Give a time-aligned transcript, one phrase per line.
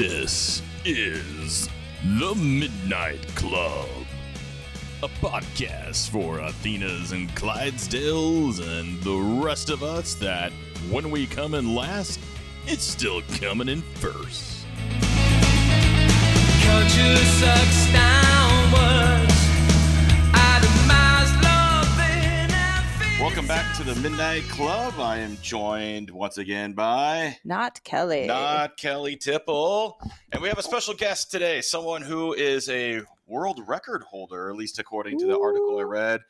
[0.00, 1.68] This is
[2.18, 3.86] The Midnight Club,
[5.02, 10.52] a podcast for Athenas and Clydesdales and the rest of us that
[10.88, 12.18] when we come in last,
[12.66, 14.64] it's still coming in first.
[16.62, 19.19] Culture sucks downwards.
[23.30, 24.94] Welcome back to the Midnight Club.
[24.98, 28.26] I am joined once again by Not Kelly.
[28.26, 30.00] not Kelly Tipple,
[30.32, 31.60] and we have a special guest today.
[31.60, 36.20] Someone who is a world record holder, at least according to the article I read.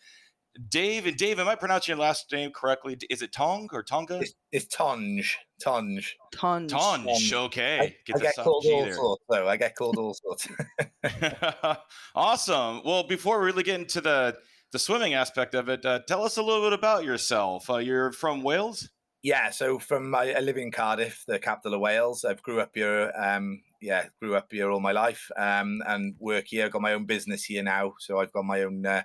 [0.68, 2.98] Dave and Dave, am I pronouncing your last name correctly?
[3.08, 4.20] Is it Tong or Tonga?
[4.20, 5.38] It's, it's Tonge.
[5.58, 6.18] Tonge.
[6.34, 6.70] Tonge.
[6.70, 7.32] Tonge.
[7.32, 7.78] Okay.
[7.80, 8.94] I, Get I get called all there.
[8.94, 9.48] sorts, though.
[9.48, 10.48] I get called all sorts.
[12.14, 12.82] awesome.
[12.84, 14.36] Well, before we really get into the
[14.72, 17.68] the swimming aspect of it, uh, tell us a little bit about yourself.
[17.68, 18.88] Uh, you're from Wales.
[19.22, 22.24] yeah, so from my, I live in Cardiff, the capital of Wales.
[22.24, 23.12] I've grew up here.
[23.18, 26.66] Um, yeah, grew up here all my life um, and work here.
[26.66, 27.94] I've got my own business here now.
[27.98, 29.02] So I've got my own uh,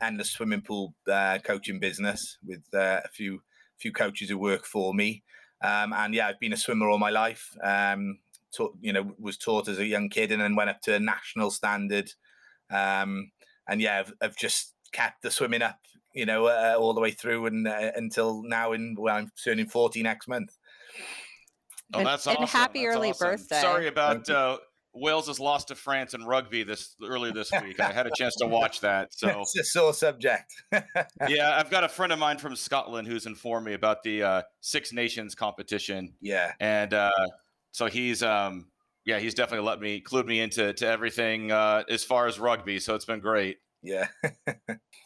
[0.00, 3.42] endless swimming pool uh, coaching business with uh, a few
[3.78, 5.24] few coaches who work for me.
[5.62, 7.56] Um, and yeah, I've been a swimmer all my life.
[7.62, 8.18] Um,
[8.54, 11.00] taught, you know, was taught as a young kid and then went up to a
[11.00, 12.12] national standard.
[12.70, 13.32] Um,
[13.66, 15.78] and yeah, I've, I've just kept the swimming up,
[16.14, 18.72] you know, uh, all the way through and uh, until now.
[18.72, 20.56] In well, I'm turning 40 next month.
[21.94, 23.30] Oh, And- that's and happy That's early awesome.
[23.30, 23.60] birthday.
[23.60, 24.34] Sorry about Thank you.
[24.34, 24.56] uh,
[24.94, 27.80] Wales's loss to France in rugby this earlier this week.
[27.80, 29.12] I had a chance to watch that.
[29.14, 30.52] So it's a sore subject.
[31.28, 34.42] yeah, I've got a friend of mine from Scotland who's informed me about the uh,
[34.60, 37.10] Six Nations competition, yeah, and uh,
[37.70, 38.66] so he's um,
[39.06, 42.78] yeah he's definitely let me clued me into to everything uh, as far as rugby.
[42.78, 43.58] So it's been great.
[43.82, 44.08] Yeah,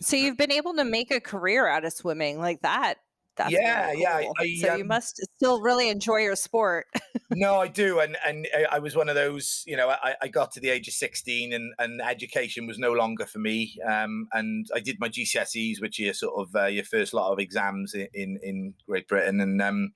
[0.02, 2.96] So you've been able to make a career out of swimming like that.
[3.36, 4.34] That's really Yeah, yeah, I- cool.
[4.60, 6.86] So you um, must still really enjoy your sport.
[7.30, 9.62] no, I do, and and I- I was one of those.
[9.66, 12.92] You know, I, I got to the age of sixteen, and and education was no
[12.92, 13.78] longer for me.
[13.86, 17.38] Um, and I did my GCSEs, which are sort of uh, your first lot of
[17.38, 19.92] exams in in, in Great Britain, and um,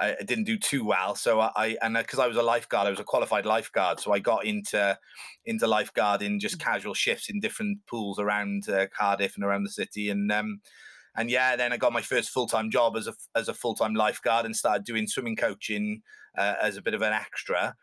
[0.00, 1.14] I, didn't do too well.
[1.14, 4.12] So I, I and because I was a lifeguard, I was a qualified lifeguard, so
[4.12, 4.98] I got into
[5.44, 10.10] into lifeguarding just casual shifts in different pools around uh, Cardiff and around the city,
[10.10, 10.60] and um,
[11.16, 13.74] and yeah, then I got my first full time job as a as a full
[13.74, 16.02] time lifeguard and started doing swimming coaching
[16.36, 17.74] uh, as a bit of an extra,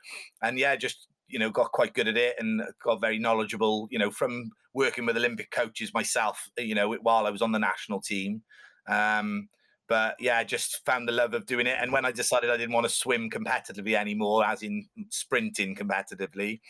[0.42, 3.88] and yeah, just you know got quite good at it and got very knowledgeable.
[3.90, 7.60] You know, from working with Olympic coaches myself, you know, while I was on the
[7.60, 8.44] national team.
[8.88, 9.50] Um,
[9.92, 11.76] but yeah, I just found the love of doing it.
[11.78, 16.62] And when I decided I didn't want to swim competitively anymore, as in sprinting competitively,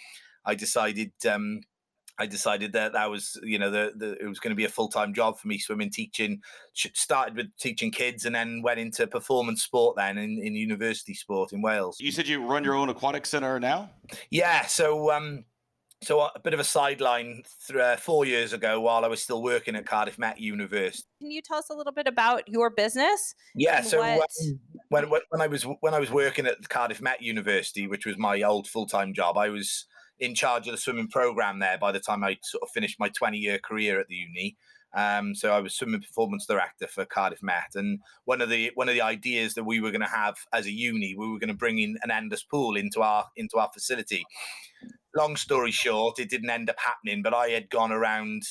[0.44, 1.62] I decided um,
[2.18, 4.70] I decided that that was you know the, the it was going to be a
[4.70, 6.42] full time job for me swimming teaching.
[6.74, 11.54] Started with teaching kids and then went into performance sport then in, in university sport
[11.54, 12.00] in Wales.
[12.00, 13.92] You said you run your own aquatic center now.
[14.32, 15.46] Yeah, so um,
[16.04, 17.44] so a bit of a sideline.
[17.74, 21.08] Uh, four years ago, while I was still working at Cardiff Met University.
[21.20, 23.34] Can you tell us a little bit about your business?
[23.56, 24.30] Yeah, so what-
[24.90, 28.18] when, when when I was when I was working at Cardiff Met University, which was
[28.18, 29.86] my old full time job, I was
[30.20, 31.78] in charge of the swimming program there.
[31.78, 34.58] By the time I sort of finished my twenty year career at the uni,
[34.94, 38.90] um, so I was swimming performance director for Cardiff Met, and one of the one
[38.90, 41.48] of the ideas that we were going to have as a uni, we were going
[41.48, 44.26] to bring in an endless pool into our into our facility.
[45.14, 48.44] Long story short, it didn't end up happening, but I had gone around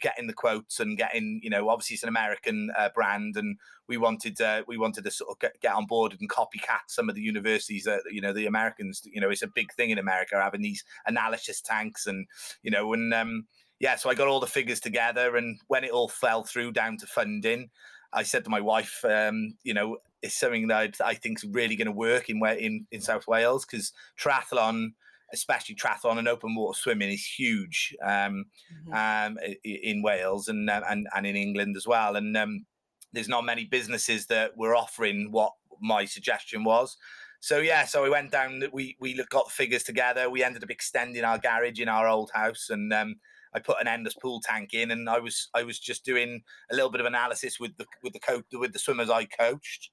[0.00, 3.56] getting the quotes and getting, you know, obviously it's an American uh, brand, and
[3.88, 7.08] we wanted uh, we wanted to sort of get, get on board and copycat some
[7.08, 9.02] of the universities that you know the Americans.
[9.04, 12.26] You know, it's a big thing in America having these analysis tanks, and
[12.62, 13.46] you know, and um,
[13.80, 16.98] yeah, so I got all the figures together, and when it all fell through down
[16.98, 17.70] to funding,
[18.12, 21.76] I said to my wife, um, you know, it's something that I think is really
[21.76, 24.92] going to work in in in South Wales because triathlon.
[25.32, 28.46] Especially triathlon and open water swimming is huge um,
[28.86, 28.94] Mhm.
[29.28, 32.16] um, in Wales and, uh, and and in England as well.
[32.16, 32.66] And um,
[33.12, 36.96] there's not many businesses that were offering what my suggestion was.
[37.40, 38.62] So yeah, so we went down.
[38.72, 40.28] We we got the figures together.
[40.28, 43.16] We ended up extending our garage in our old house, and um,
[43.54, 44.90] I put an endless pool tank in.
[44.90, 48.12] And I was I was just doing a little bit of analysis with the with
[48.12, 49.90] the coach with the swimmers I coached,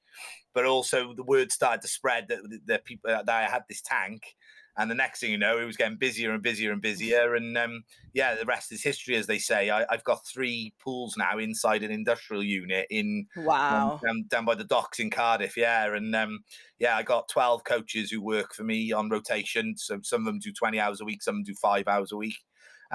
[0.54, 4.36] but also the word started to spread that the people that I had this tank.
[4.77, 7.33] And the next thing you know, it was getting busier and busier and busier.
[7.36, 7.83] And um,
[8.13, 9.69] yeah, the rest is history, as they say.
[9.69, 13.27] I, I've got three pools now inside an industrial unit in
[13.69, 14.00] um, Wow.
[14.06, 15.56] down, down by the docks in Cardiff.
[15.57, 16.39] Yeah, and um,
[16.80, 19.75] yeah, I got twelve coaches who work for me on rotation.
[19.77, 22.36] So some of them do twenty hours a week, some do five hours a week.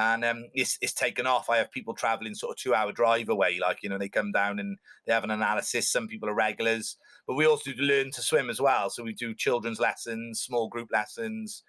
[0.01, 1.51] And um, it's it's taken off.
[1.51, 3.59] I have people traveling sort of two hour drive away.
[3.59, 5.91] Like you know, they come down and they have an analysis.
[5.93, 8.91] Some people are regulars, but we also do learn to swim as well.
[8.91, 11.63] So we do children's lessons, small group lessons,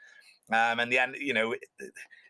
[0.51, 1.63] Um, and the end, you know, it-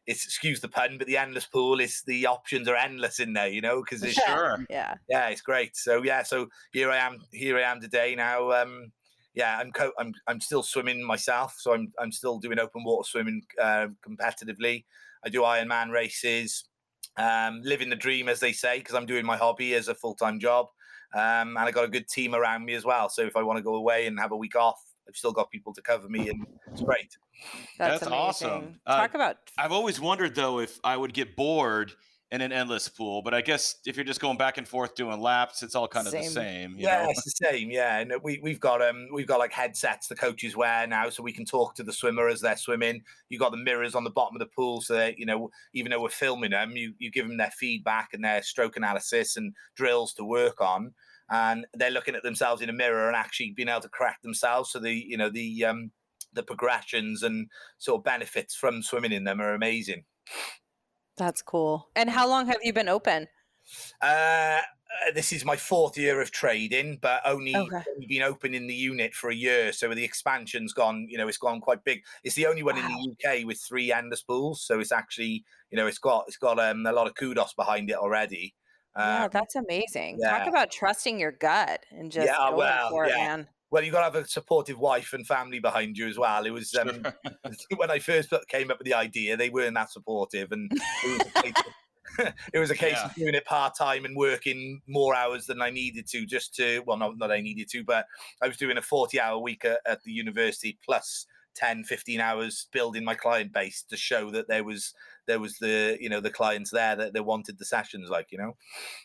[0.07, 3.47] it's excuse the pun, but the endless pool is the options are endless in there,
[3.47, 4.65] you know, because it's Sure.
[4.69, 4.95] Yeah.
[5.09, 5.75] yeah, it's great.
[5.77, 8.51] So yeah, so here I am, here I am today now.
[8.51, 8.91] Um,
[9.33, 13.07] yeah, I'm co- I'm I'm still swimming myself, so I'm I'm still doing open water
[13.07, 14.85] swimming uh, competitively.
[15.25, 16.65] I do Ironman races,
[17.17, 20.15] um, living the dream, as they say, because I'm doing my hobby as a full
[20.15, 20.67] time job,
[21.13, 23.09] um, and I got a good team around me as well.
[23.09, 25.49] So if I want to go away and have a week off, I've still got
[25.51, 27.15] people to cover me, and it's great.
[27.77, 28.19] That's, That's amazing.
[28.19, 28.79] awesome.
[28.85, 31.91] Uh, Talk about I've always wondered though if I would get bored
[32.31, 35.19] in an endless pool, but I guess if you're just going back and forth doing
[35.19, 36.31] laps, it's all kind of the Same.
[36.31, 36.71] same.
[36.77, 37.09] You yeah, know?
[37.09, 37.69] it's the same.
[37.69, 41.23] Yeah, and we we've got um we've got like headsets the coaches wear now, so
[41.23, 43.03] we can talk to the swimmer as they're swimming.
[43.27, 45.91] You got the mirrors on the bottom of the pool, so that you know even
[45.91, 49.53] though we're filming them, you you give them their feedback and their stroke analysis and
[49.75, 50.93] drills to work on,
[51.29, 54.71] and they're looking at themselves in a mirror and actually being able to correct themselves.
[54.71, 55.91] So the you know the um
[56.31, 60.05] the progressions and sort of benefits from swimming in them are amazing.
[61.21, 61.89] That's cool.
[61.95, 63.29] And how long have you been open?
[64.01, 64.61] Uh,
[65.13, 67.83] this is my fourth year of trading, but only, Okay.
[67.93, 69.71] only been open in the unit for a year.
[69.71, 72.03] So the expansion's gone, you know, it's gone quite big.
[72.23, 74.61] It's the only one in the UK with three Endless pools.
[74.63, 77.89] So it's actually, you know, it's got it's got um, a lot of kudos behind
[77.89, 78.55] it already.
[79.01, 80.19] yeah, Um, that's amazing.
[80.19, 80.29] yeah.
[80.29, 83.49] Talk about trusting your gut and just Yeah, going well, for it, man.
[83.71, 86.45] Well, you've got to have a supportive wife and family behind you as well.
[86.45, 87.03] It was um,
[87.77, 91.27] when I first came up with the idea, they weren't that supportive, and it was
[91.27, 95.15] a case of, it was a case of doing it part time and working more
[95.15, 98.05] hours than I needed to, just to well, not not I needed to, but
[98.41, 102.67] I was doing a forty hour week at, at the university plus 10 15 hours
[102.71, 104.93] building my client base to show that there was
[105.27, 108.37] there was the you know the clients there that they wanted the sessions like you
[108.37, 108.55] know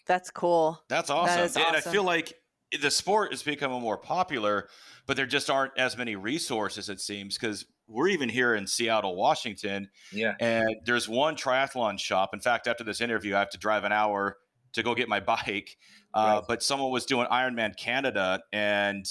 [0.07, 0.81] That's cool.
[0.89, 1.45] That's awesome.
[1.45, 2.35] is Yeah, And I feel like
[2.81, 4.69] the sport is becoming more popular,
[5.07, 9.15] but there just aren't as many resources, it seems, because we're even here in Seattle,
[9.17, 12.31] Washington, yeah and there's one triathlon shop.
[12.33, 14.39] In fact, after this interview, I have to drive an hour
[14.73, 15.77] to go get my bike.
[16.15, 16.45] Uh, Right.
[16.49, 19.07] But someone was doing Ironman Canada, and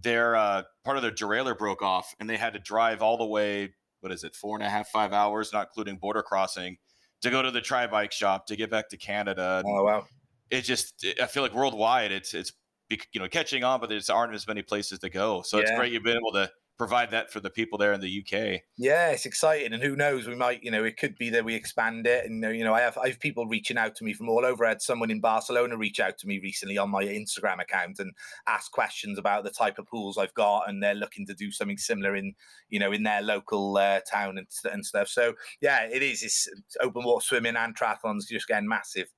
[0.00, 3.26] their uh, part of their derailleur broke off, and they had to drive all the
[3.26, 3.74] way.
[4.00, 4.34] What is it?
[4.36, 6.76] Four and a half, five hours, not including border crossing,
[7.22, 9.62] to go to the tri bike shop to get back to Canada.
[9.66, 10.06] oh wow
[10.50, 12.52] It just, I feel like worldwide, it's it's
[12.88, 15.42] bec- you know catching on, but there aren't as many places to go.
[15.42, 18.20] So it's great you've been able to provide that for the people there in the
[18.20, 18.60] UK.
[18.76, 20.28] Yeah, it's exciting, and who knows?
[20.28, 22.24] We might, you know, it could be that we expand it.
[22.24, 24.64] And you know, I have I have people reaching out to me from all over.
[24.64, 28.12] I had someone in Barcelona reach out to me recently on my Instagram account and
[28.46, 31.78] ask questions about the type of pools I've got, and they're looking to do something
[31.78, 32.34] similar in,
[32.70, 35.08] you know, in their local uh, town and, and stuff.
[35.08, 36.22] So yeah, it is.
[36.22, 39.08] It's, it's open water swimming and triathlons just getting massive.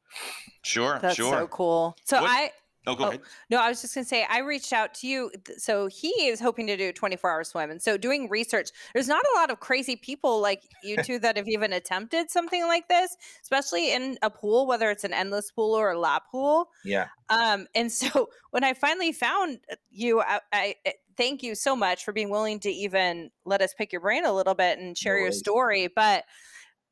[0.62, 1.32] Sure, That's sure.
[1.32, 1.96] so cool.
[2.05, 2.50] So What- I
[2.87, 3.23] oh, go Oh, ahead.
[3.50, 5.31] no, I was just gonna say I reached out to you.
[5.56, 8.71] So he is hoping to do a 24 hour swim, and so doing research.
[8.94, 12.67] There's not a lot of crazy people like you two that have even attempted something
[12.67, 16.69] like this, especially in a pool, whether it's an endless pool or a lap pool.
[16.85, 21.55] Yeah, Um, and so when I finally found uh, you, I, I I thank you
[21.55, 24.79] so much for being willing to even let us pick your brain a little bit
[24.79, 25.88] and share your story.
[25.88, 26.25] But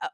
[0.03, 0.09] uh,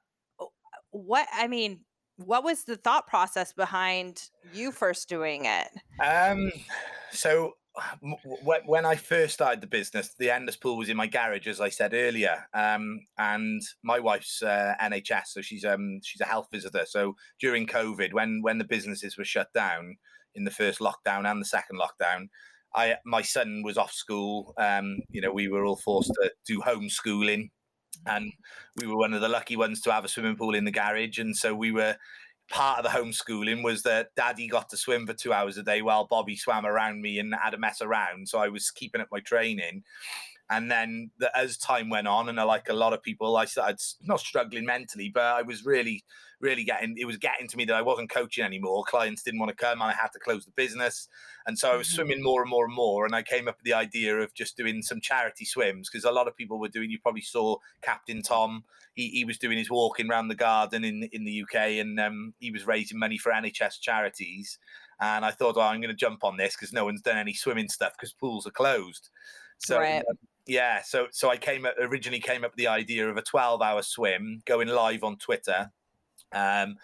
[0.91, 1.85] what I mean,
[2.17, 5.69] what was the thought process behind you first doing it?
[6.03, 6.51] Um,
[7.13, 7.55] so
[8.65, 11.69] when I first started the business, the Endless Pool was in my garage, as I
[11.69, 12.47] said earlier.
[12.55, 16.85] Um, and my wife's uh, NHS, so she's um she's a health visitor.
[16.87, 19.97] So during COVID, when when the businesses were shut down
[20.35, 22.29] in the first lockdown and the second lockdown,
[22.75, 24.55] I my son was off school.
[24.59, 27.51] Um, you know, we were all forced to do homeschooling,
[28.07, 28.33] and
[28.77, 31.19] we were one of the lucky ones to have a swimming pool in the garage,
[31.19, 31.97] and so we were
[32.51, 35.83] part of the homeschooling was that daddy got to swim for two hours a day
[35.83, 38.29] while Bobby swam around me and had a mess around.
[38.29, 39.83] So I was keeping up my training.
[40.51, 43.81] And then the, as time went on, and like a lot of people, I started
[44.03, 46.05] not struggling mentally, but I was really,
[46.41, 48.85] really getting, it was getting to me that I wasn't coaching anymore.
[48.87, 49.81] Clients didn't want to come.
[49.81, 51.09] and I had to close the business.
[51.47, 51.95] And so I was Mhm.
[51.95, 53.07] swimming more and more and more.
[53.07, 56.13] And I came up with the idea of just doing some charity swims because a
[56.13, 59.71] lot of people were doing, you probably saw Captain Tom he, he was doing his
[59.71, 63.33] walking around the garden in in the UK, and um, he was raising money for
[63.33, 64.59] NHS charities.
[65.01, 67.35] And I thought, oh, I'm going to jump on this because no one's done any
[67.35, 69.11] swimming stuff because pools are closed.
[69.59, 70.05] So Right.
[70.09, 73.23] um, yeah, so so I came up, originally came up with the idea of a
[73.23, 75.71] 12 hour swim going live on Twitter.
[76.33, 76.77] Um,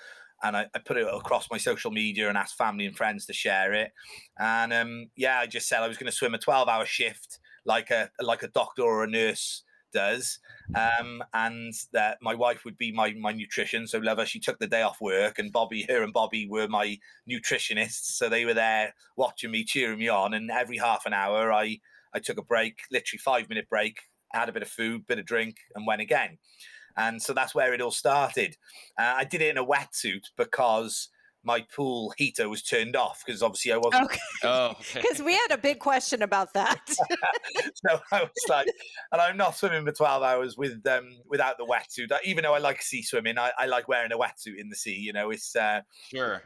[0.43, 3.33] and I, I put it across my social media and asked family and friends to
[3.35, 3.93] share it.
[4.38, 7.38] And um, yeah, I just said I was going to swim a 12 hour shift
[7.67, 10.38] like a like a doctor or a nurse does
[10.75, 13.87] um, and that my wife would be my my nutrition.
[13.87, 14.26] So love her.
[14.26, 16.99] She took the day off work, and Bobby, her and Bobby were my
[17.29, 18.17] nutritionists.
[18.17, 20.35] So they were there watching me, cheering me on.
[20.35, 21.81] And every half an hour, I
[22.14, 23.99] I took a break, literally five minute break,
[24.33, 26.38] had a bit of food, bit of drink, and went again.
[26.97, 28.57] And so that's where it all started.
[28.99, 31.09] Uh, I did it in a wetsuit because
[31.43, 34.05] my pool heater was turned off because obviously I wasn't.
[34.05, 35.00] Okay, Oh, okay.
[35.00, 36.81] because we had a big question about that.
[37.87, 38.67] So I was like,
[39.11, 42.11] and I'm not swimming for 12 hours with um without the wetsuit.
[42.25, 44.97] Even though I like sea swimming, I, I like wearing a wetsuit in the sea.
[44.97, 45.81] You know, it's uh,
[46.14, 46.43] sure.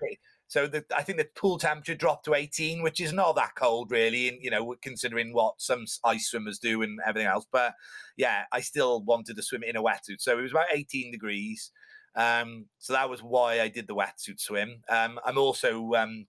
[0.54, 3.90] So the, I think the pool temperature dropped to 18, which is not that cold
[3.90, 7.44] really, and you know, considering what some ice swimmers do and everything else.
[7.50, 7.75] But
[8.16, 10.20] yeah, I still wanted to swim in a wetsuit.
[10.20, 11.73] So it was about 18 degrees.
[12.14, 14.82] Um, so that was why I did the wetsuit swim.
[14.88, 16.26] Um, I'm also um,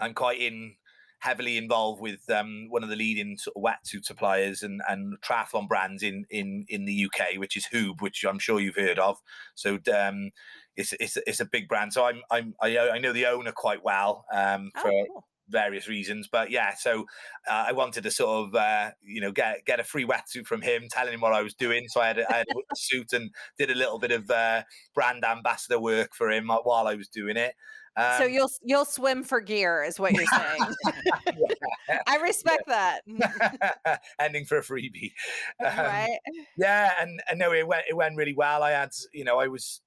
[0.00, 0.74] I'm quite in
[1.20, 5.68] heavily involved with um, one of the leading sort of wetsuit suppliers and, and triathlon
[5.68, 9.18] brands in, in in the UK, which is Huub, which I'm sure you've heard of.
[9.54, 10.32] So um,
[10.80, 11.92] it's it's it's a big brand.
[11.92, 15.24] So I'm I'm I, I know the owner quite well um, for Oh, cool.
[15.48, 16.28] various reasons.
[16.30, 17.02] But yeah, so
[17.48, 20.62] uh, I wanted to sort of uh, you know get get a free wetsuit from
[20.62, 21.86] him, telling him what I was doing.
[21.88, 24.62] So I had a, I had a suit and did a little bit of uh,
[24.94, 27.54] brand ambassador work for him while I was doing it.
[27.96, 30.62] Um, so you'll you'll swim for gear, is what you're saying.
[32.06, 33.00] I respect that.
[34.20, 35.12] ending for a freebie.
[35.64, 36.18] Um, right?
[36.56, 38.62] Yeah, and, and no, it went it went really well.
[38.62, 39.80] I had, you know, I was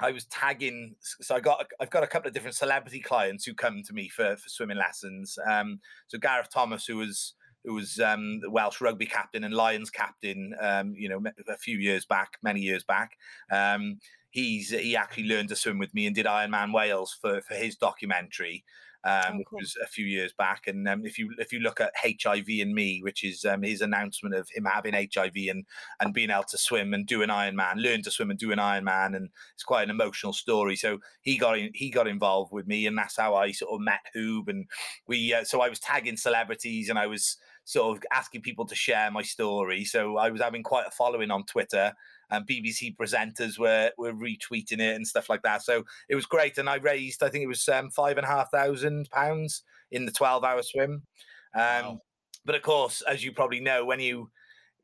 [0.00, 3.54] I was tagging, so I got I've got a couple of different celebrity clients who
[3.54, 5.38] come to me for for swimming lessons.
[5.48, 9.90] Um, so Gareth Thomas, who was who was um, the Welsh rugby captain and Lions
[9.90, 13.12] captain, um, you know, a few years back, many years back.
[13.50, 13.98] Um,
[14.30, 17.76] he's he actually learned to swim with me and did Ironman Wales for for his
[17.76, 18.64] documentary.
[19.04, 21.80] Um, Oh, which was a few years back, and um, if you if you look
[21.80, 25.64] at HIV and me, which is um, his announcement of him having HIV and
[26.00, 28.58] and being able to swim and do an Ironman, learn to swim and do an
[28.58, 30.74] Ironman, and it's quite an emotional story.
[30.74, 33.80] So he got in, he got involved with me, and that's how I sort of
[33.80, 34.66] met Huub, and
[35.06, 35.32] we.
[35.32, 37.38] Uh, so I was tagging celebrities, and I was
[37.68, 39.84] sort of asking people to share my story.
[39.84, 41.92] So I was having quite a following on Twitter,
[42.30, 45.62] and BBC presenters were were retweeting it and stuff like that.
[45.62, 48.28] So it was great, and I raised I think it was um, five and a
[48.30, 51.02] half thousand pounds in the twelve hour swim.
[51.54, 52.02] Um, Wow.
[52.44, 54.30] But of course, as you probably know, when you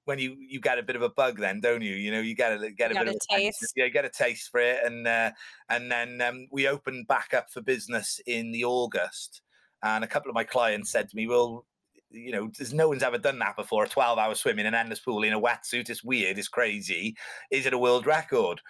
[0.04, 1.94] when you you get a bit of a bug, then don't you?
[1.94, 3.52] You know, you get a get a Got bit a of attention.
[3.58, 3.72] taste.
[3.76, 5.30] Yeah, get a taste for it, and uh,
[5.70, 9.40] and then um, we opened back up for business in the August,
[9.82, 11.64] and a couple of my clients said to me, "Well."
[12.14, 13.84] You know, there's no one's ever done that before.
[13.84, 15.90] A 12 hour swim in an endless pool in a wetsuit.
[15.90, 16.38] It's weird.
[16.38, 17.16] It's crazy.
[17.50, 18.60] Is it a world record?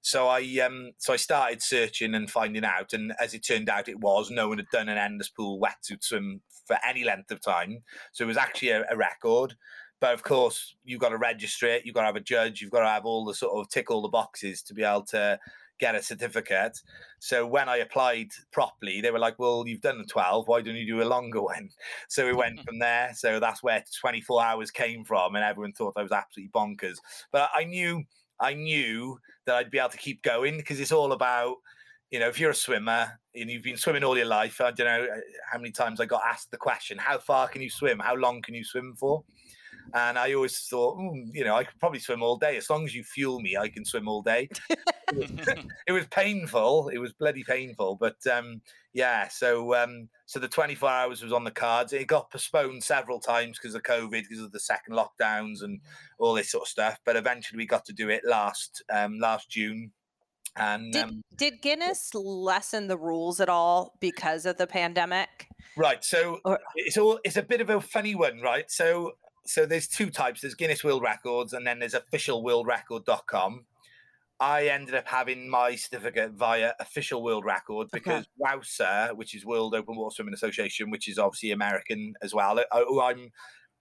[0.00, 3.88] So I um so I started searching and finding out, and as it turned out,
[3.88, 7.40] it was no one had done an endless pool wetsuit swim for any length of
[7.40, 7.82] time.
[8.12, 9.56] So it was actually a, a record.
[10.00, 11.84] But of course, you've got to register it.
[11.84, 12.60] You've got to have a judge.
[12.60, 15.06] You've got to have all the sort of tick all the boxes to be able
[15.06, 15.38] to
[15.78, 16.78] get a certificate.
[17.18, 20.48] So when I applied properly, they were like, "Well, you've done the 12.
[20.48, 21.70] Why don't you do a longer one?"
[22.08, 23.12] So we went from there.
[23.14, 26.96] So that's where 24 hours came from, and everyone thought I was absolutely bonkers.
[27.32, 28.04] But I knew,
[28.40, 31.56] I knew that I'd be able to keep going because it's all about,
[32.10, 34.60] you know, if you're a swimmer and you've been swimming all your life.
[34.60, 37.62] I don't know uh, how many times I got asked the question, "How far can
[37.62, 37.98] you swim?
[37.98, 39.24] How long can you swim for?"
[39.94, 42.84] And I always thought, "Mm, you know, I could probably swim all day as long
[42.84, 43.56] as you fuel me.
[43.56, 44.48] I can swim all day.
[45.12, 46.88] it was painful.
[46.88, 47.96] It was bloody painful.
[47.96, 48.60] But um,
[48.92, 51.92] yeah, so um, so the 24 hours was on the cards.
[51.92, 55.80] It got postponed several times because of COVID, because of the second lockdowns and
[56.18, 56.98] all this sort of stuff.
[57.04, 59.92] But eventually, we got to do it last um, last June.
[60.58, 65.48] And Did um, did Guinness lessen the rules at all because of the pandemic?
[65.76, 66.02] Right.
[66.02, 68.70] So Or- it's all it's a bit of a funny one, right?
[68.70, 69.12] So
[69.46, 70.40] so there's two types.
[70.40, 73.64] There's Guinness World Records and then there's officialworldrecord.com.
[74.38, 77.98] I ended up having my certificate via official world record Okay.
[77.98, 82.58] because WOWSA, which is World Open Water Swimming Association, which is obviously American as well,
[82.58, 83.30] uh, who I'm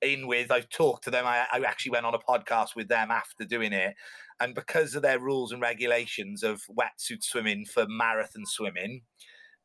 [0.01, 0.51] in with.
[0.51, 1.25] I've talked to them.
[1.25, 3.95] I, I actually went on a podcast with them after doing it.
[4.39, 9.01] And because of their rules and regulations of wetsuit swimming for marathon swimming,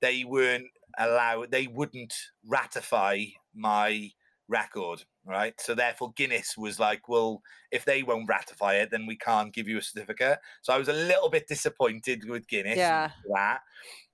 [0.00, 0.66] they weren't
[0.98, 2.14] allowed, they wouldn't
[2.44, 4.10] ratify my
[4.50, 5.54] record, right?
[5.60, 7.40] So therefore, Guinness was like, well,
[7.70, 10.38] if they won't ratify it, then we can't give you a certificate.
[10.62, 13.10] So I was a little bit disappointed with Guinness Yeah.
[13.32, 13.60] that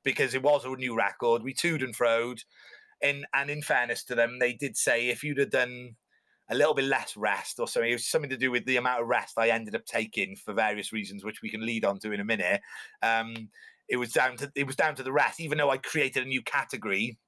[0.05, 1.43] because it was a new record.
[1.43, 2.45] We toed and froed.
[3.03, 5.97] And, and in fairness to them, they did say if you'd have done
[6.49, 9.03] a little bit less rest or something, it was something to do with the amount
[9.03, 12.13] of rest I ended up taking for various reasons, which we can lead on to
[12.13, 12.61] in a minute.
[13.03, 13.49] Um,
[13.89, 15.41] it was down to it was down to the rest.
[15.41, 17.19] Even though I created a new category,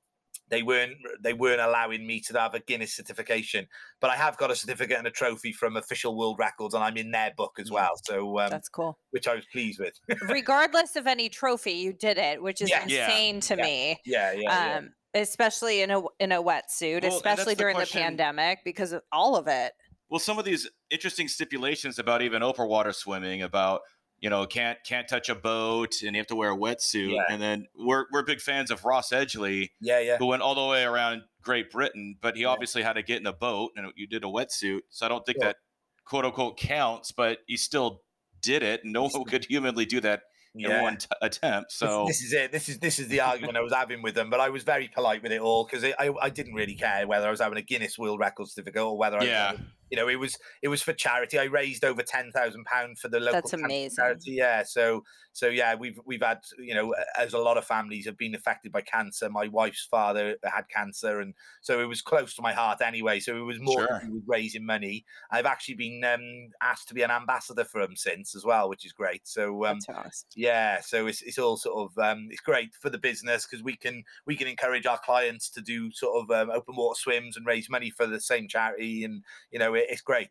[0.51, 3.67] they weren't they weren't allowing me to have a Guinness certification.
[4.01, 6.97] But I have got a certificate and a trophy from Official World Records, and I'm
[6.97, 7.93] in their book as well.
[8.05, 8.99] So um, That's cool.
[9.11, 9.95] which I was pleased with.
[10.29, 12.85] Regardless of any trophy, you did it, which is Yeah.
[12.87, 13.07] Yeah.
[13.09, 13.63] insane to Yeah.
[13.63, 14.01] me.
[14.05, 14.77] yeah, yeah, yeah.
[14.79, 18.05] Um, especially in a in a wetsuit, Well, and that's especially the during question- the
[18.05, 19.73] pandemic because of all of it.
[20.11, 23.81] well, some of these interesting stipulations about even open water swimming, about
[24.21, 27.23] you know can't can't touch a boat and you have to wear a wetsuit, Yeah.
[27.29, 30.17] and then we're we're big fans of Ross Edgley, Yeah, yeah.
[30.19, 32.49] who went all the way around Great Britain, but he Yeah.
[32.49, 35.25] obviously had to get in a boat and you did a wetsuit, so I don't
[35.25, 35.49] think Sure.
[35.49, 35.57] that
[36.05, 38.03] quote unquote counts, but he still
[38.41, 40.23] did it, no one could humanly do that
[40.55, 40.83] in Yeah.
[40.83, 41.71] one t- attempt.
[41.73, 42.51] So this, is it.
[42.51, 44.89] This is this is the argument I was having with them, but I was very
[44.89, 47.63] polite with it all because I, I didn't really care whether I was having a
[47.63, 49.53] Guinness World Record certificate or whether I was Yeah.
[49.91, 51.39] Having- you know, it was it was for charity.
[51.39, 53.97] I raised over ten thousand pounds for the local That's amazing.
[53.97, 54.33] charity.
[54.33, 58.19] Yeah, so so yeah, we've we've had you know, as a lot of families have
[58.19, 59.29] been affected by cancer.
[59.31, 63.21] My wife's father had cancer, and so it was close to my heart anyway.
[63.21, 64.01] So it was more Sure.
[64.01, 65.05] to raising money.
[65.31, 68.85] I've actually been um, asked to be an ambassador for them since as well, which
[68.85, 69.27] is great.
[69.29, 70.11] So um, awesome.
[70.37, 73.77] yeah so it's, it's all sort of um, it's great for the business because we
[73.77, 77.47] can we can encourage our clients to do sort of um, open water swims and
[77.47, 80.31] raise money for the same charity and you know it, it's great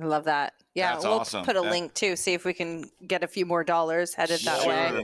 [0.00, 0.54] I love that.
[0.74, 1.44] Yeah, That's we'll awesome.
[1.44, 1.70] put a Yeah.
[1.70, 2.16] link too.
[2.16, 4.88] See if we can get a few more dollars headed that way.
[4.88, 5.02] Sure.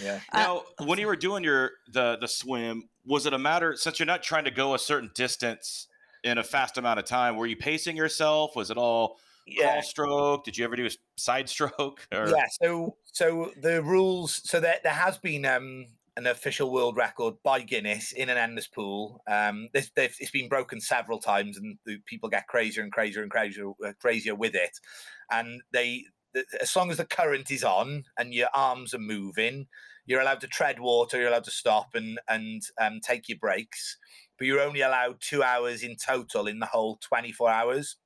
[0.00, 3.76] yeah Uh, Now, when you were doing your the the swim, was it a matter
[3.76, 5.88] since you're not trying to go a certain distance
[6.24, 7.36] in a fast amount of time?
[7.36, 8.56] Were you pacing yourself?
[8.56, 10.44] Was it all yeah crawl stroke?
[10.44, 12.06] Did you ever do a side stroke?
[12.10, 15.88] Or yeah so so the rules so there, there has been um
[16.18, 19.22] an official world record by Guinness in an endless pool.
[19.30, 23.70] Um, it's been broken several times, and the people get crazier and crazier and crazier,
[23.86, 24.80] uh, crazier with it.
[25.30, 29.68] And they, th- as long as the current is on and your arms are moving,
[30.06, 31.20] you're allowed to tread water.
[31.20, 33.96] You're allowed to stop and and um, take your breaks,
[34.36, 37.96] but you're only allowed two hours in total in the whole 24 hours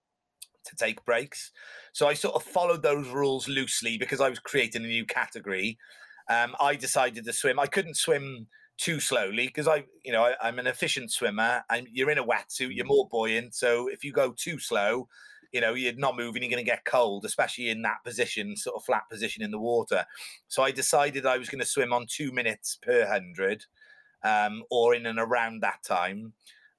[0.67, 1.51] to take breaks.
[1.95, 5.79] So I sort of followed those rules loosely because I was creating a new category.
[6.29, 7.59] Um, I decided to swim.
[7.59, 8.47] I couldn't swim
[8.79, 11.63] too slowly because I, you know, I, I'm an efficient swimmer.
[11.71, 13.55] And you're in a wetsuit, you're more buoyant.
[13.55, 15.09] So if you go too slow,
[15.53, 18.77] you know, you're not moving, you're going to get cold, especially in that position, sort
[18.77, 20.07] of flat position in the water.
[20.49, 23.67] So I decided I was going to swim on two minutes per hundred,
[24.25, 26.33] um, or in and around that time.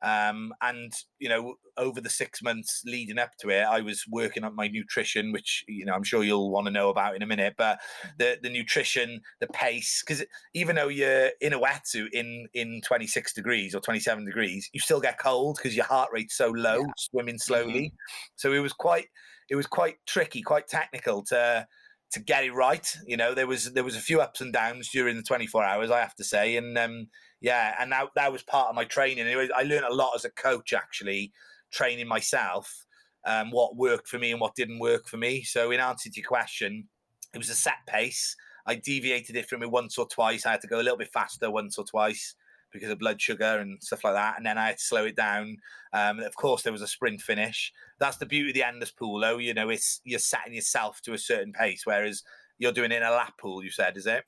[0.03, 4.43] Um, and you know, over the six months leading up to it, I was working
[4.43, 7.25] on my nutrition, which you know I'm sure you'll want to know about in a
[7.25, 7.55] minute.
[7.57, 7.79] But
[8.17, 13.33] the the nutrition, the pace, because even though you're in a wetsuit in in 26
[13.33, 17.37] degrees or 27 degrees, you still get cold because your heart rate's so low, swimming
[17.37, 17.93] slowly.
[18.35, 19.07] So it was quite
[19.49, 21.65] it was quite tricky, quite technical to
[22.13, 22.87] to get it right.
[23.05, 25.91] You know, there was there was a few ups and downs during the 24 hours,
[25.91, 27.07] I have to say, and um,
[27.43, 29.25] yeah, and that that was part of my training.
[29.35, 31.33] Was, I learned a lot as a coach, actually,
[31.71, 32.85] training myself,
[33.25, 35.43] um, what worked for me and what didn't work for me.
[35.43, 36.87] So, in answer to your question,
[37.33, 38.35] it was a set pace.
[38.65, 40.45] I deviated it from it once or twice.
[40.45, 42.33] I had to go a little bit faster once or twice
[42.71, 44.35] because of blood sugar and stuff like that.
[44.37, 45.57] And then I had to slow it down.
[45.91, 47.73] Um, of course, there was a sprint finish.
[47.99, 49.37] That's the beauty of the endless pool, though.
[49.37, 52.23] You know, it's you're setting yourself to a certain pace, whereas
[52.57, 53.65] you're doing it in a lap pool.
[53.65, 54.23] You said, is it?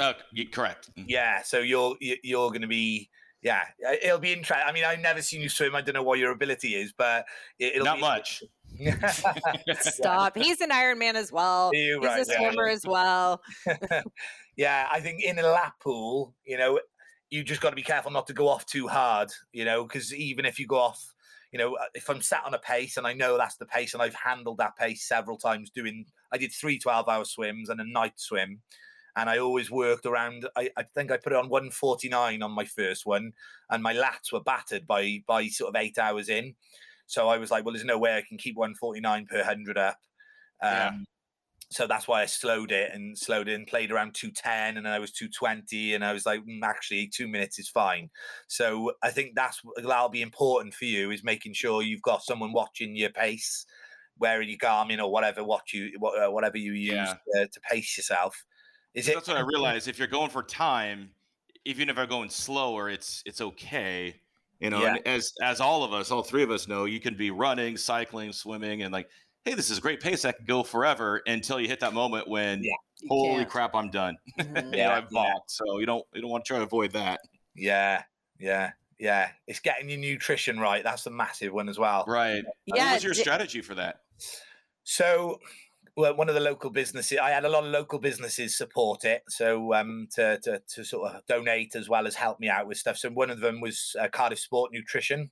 [0.00, 0.90] Y- correct.
[0.96, 1.42] Yeah.
[1.42, 3.10] So you're you- you're going to be.
[3.42, 3.64] Yeah,
[4.00, 4.64] it'll be interesting.
[4.64, 5.74] I mean, I've never seen you swim.
[5.74, 7.24] I don't know what your ability is, but
[7.58, 8.42] it, it'll Not be much.
[9.80, 10.36] Stop.
[10.36, 11.70] He's an Iron Man as well.
[11.72, 12.38] You He's right, a yeah.
[12.38, 13.42] swimmer as well.
[14.56, 16.78] yeah, I think in a lap pool, you know,
[17.30, 20.14] you just got to be careful not to go off too hard, you know, because
[20.14, 21.02] even if you go off,
[21.50, 23.94] you know, uh, if I'm sat on a pace and I know that's the pace
[23.94, 27.80] and I've handled that pace several times doing, I did three 12 hour swims and
[27.80, 28.60] a night swim.
[29.16, 30.48] And I always worked around.
[30.56, 33.32] I, I think I put it on 149 on my first one,
[33.70, 36.54] and my lats were battered by by sort of eight hours in.
[37.06, 39.98] So I was like, well, there's no way I can keep 149 per hundred up.
[40.62, 40.92] Um, Yeah.
[41.70, 44.92] So that's why I slowed it and slowed it and played around 210 and then
[44.92, 48.10] I was 220 and I was like, "Mm, actually, two minutes is fine.
[48.46, 52.52] So I think that's that'll be important for you is making sure you've got someone
[52.52, 53.64] watching your pace,
[54.18, 57.18] wearing your Garmin or whatever, watch you uh, whatever you use Yeah.
[57.38, 58.44] uh, to pace yourself.
[58.94, 59.14] Is it?
[59.14, 59.88] That's what I realized.
[59.88, 61.10] If you're going for time,
[61.64, 64.16] even if you're going slower, it's it's okay.
[64.60, 64.94] You know, Yeah.
[64.96, 67.76] and as as all of us, all three of us know, you can be running,
[67.76, 69.08] cycling, swimming, and like,
[69.44, 70.24] hey, this is a great pace.
[70.24, 72.72] I could go forever until you hit that moment when, Yeah.
[73.08, 73.48] Holy can't.
[73.50, 74.16] crap, I'm done.
[74.38, 74.76] Mhm.
[74.76, 75.50] Yeah, I've balked.
[75.50, 77.20] So you don't you don't want to try to avoid that.
[77.56, 78.02] Yeah,
[78.38, 79.30] yeah, yeah.
[79.48, 80.84] It's getting your nutrition right.
[80.84, 82.04] That's a massive one as well.
[82.06, 82.44] Right.
[82.66, 82.84] Yeah.
[82.86, 84.02] what was your strategy for that?
[84.84, 85.40] So,
[85.96, 89.22] well, one of the local businesses, I had a lot of local businesses support it,
[89.28, 92.78] so um, to, to to sort of donate as well as help me out with
[92.78, 92.96] stuff.
[92.96, 95.30] So one of them was uh, Cardiff Sport Nutrition,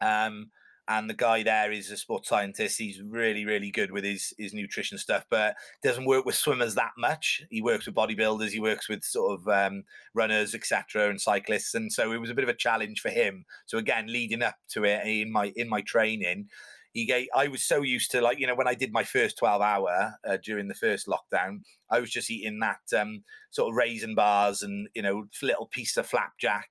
[0.00, 0.50] um,
[0.88, 2.78] and the guy there is a sports scientist.
[2.78, 6.92] He's really really good with his his nutrition stuff, but doesn't work with swimmers that
[6.96, 7.42] much.
[7.50, 11.92] He works with bodybuilders, he works with sort of um, runners, etc., and cyclists, and
[11.92, 13.44] so it was a bit of a challenge for him.
[13.66, 16.48] So again, leading up to it in my in my training
[16.92, 17.28] he gave.
[17.34, 20.14] I was so used to like you know when I did my first twelve hour
[20.26, 24.62] uh, during the first lockdown, I was just eating that um, sort of raisin bars
[24.62, 26.68] and you know little piece of flapjack,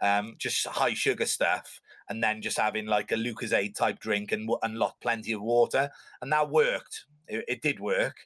[0.00, 4.50] um, just high sugar stuff, and then just having like a Lucozade type drink and
[4.62, 7.04] and lot plenty of water, and that worked.
[7.28, 8.16] It, it did work,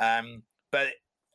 [0.00, 0.88] um, but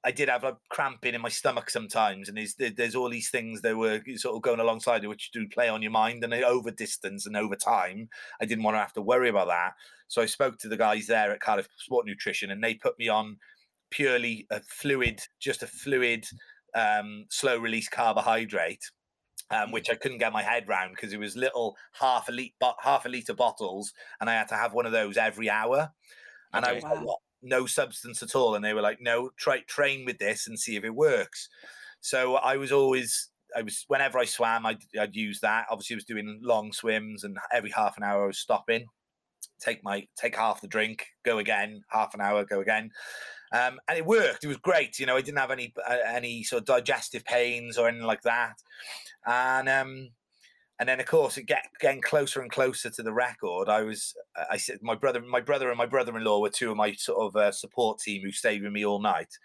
[0.06, 3.62] I did have a cramping in my stomach sometimes, and there's there's all these things
[3.62, 6.70] that were sort of going alongside it, which do play on your mind, and over
[6.70, 9.74] distance and over time, I didn't want to have to worry about that.
[10.08, 13.10] So I spoke to the guys there at Cardiff Sport Nutrition, and they put me
[13.10, 13.38] on
[13.90, 16.28] purely a fluid, just a fluid,
[16.76, 18.92] um, slow release carbohydrate.
[19.52, 22.54] Um, which I couldn't get my head round because it was little half a liter,
[22.82, 25.92] half a liter bottles, and I had to have one of those every hour.
[26.52, 27.18] And I was like, Wow.
[27.46, 27.50] "What?
[27.50, 28.56] no substance at all.
[28.56, 31.50] And they were like, no, try train with this and see if it works.
[32.02, 35.66] So I was always, I was, whenever I swam, I'd, I'd use that.
[35.70, 38.86] Obviously, I was doing long swims and every half an hour I was stopping,
[39.60, 42.92] take my, take half the drink, go again, half an hour, go again.
[43.54, 44.44] Um, and it worked.
[44.44, 45.00] It was great.
[45.00, 48.24] You know, I didn't have any, uh, any sort of digestive pains or anything like
[48.24, 48.56] that.
[49.26, 50.10] And, um,
[50.80, 54.14] and then of course it get getting closer and closer to the record i was
[54.50, 57.36] i said my brother my brother and my brother-in-law were two of my sort of
[57.36, 59.38] uh, support team who stayed with me all night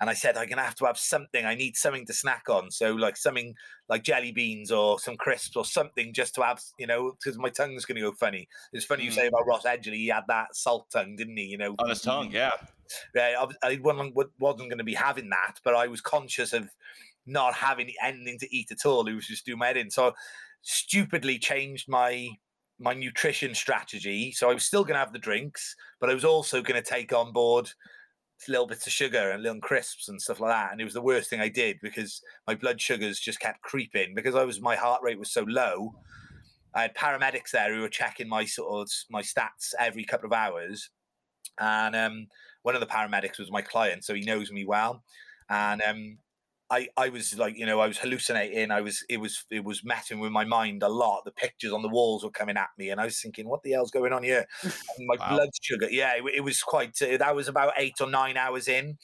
[0.00, 2.70] and i said i'm gonna have to have something i need something to snack on
[2.70, 3.54] so like something
[3.88, 7.48] like jelly beans or some crisps or something just to have you know because my
[7.48, 9.14] tongue's gonna go funny it's funny you Mm.
[9.14, 12.02] say about ross edgley he had that salt tongue didn't he you know On his
[12.02, 12.50] tongue, yeah.
[13.14, 14.14] yeah, I, I wasn't,
[14.78, 16.68] to be having that, but I was conscious of
[17.26, 19.06] not having anything to eat at all.
[19.08, 19.90] It was just doing my head in.
[19.90, 20.12] So,
[20.64, 22.28] stupidly changed my
[22.80, 24.32] my nutrition strategy.
[24.32, 26.90] So I was still going to have the drinks, but I was also going to
[26.90, 27.70] take on board
[28.48, 30.72] little bits of sugar and little crisps and stuff like that.
[30.72, 34.12] And it was the worst thing I did because my blood sugars just kept creeping
[34.14, 35.94] because I was my heart rate was so low.
[36.74, 40.32] I had paramedics there who were checking my sort of my stats every couple of
[40.32, 40.90] hours,
[41.60, 42.26] and um,
[42.62, 45.04] one of the paramedics was my client, so he knows me well.
[45.48, 46.18] And um,
[46.74, 48.70] I, I was like, you know, I was hallucinating.
[48.72, 51.22] I was, it was, it was messing with my mind a lot.
[51.24, 53.72] The pictures on the walls were coming at me, and I was thinking, what the
[53.72, 54.46] hell's going on here?
[54.96, 55.26] And my Wow.
[55.28, 57.00] blood sugar, yeah, it, it was quite.
[57.00, 58.98] Uh, that was about eight or nine hours in.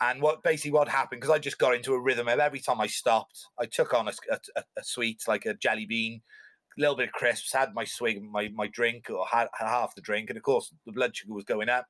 [0.00, 2.80] And what basically what happened because I just got into a rhythm of every time
[2.80, 6.22] I stopped, I took on a sweet like a jelly bean,
[6.78, 9.94] a little bit of crisps, had my swig, my my drink, or had, had half
[9.94, 11.86] the drink, and of course the blood sugar was going up,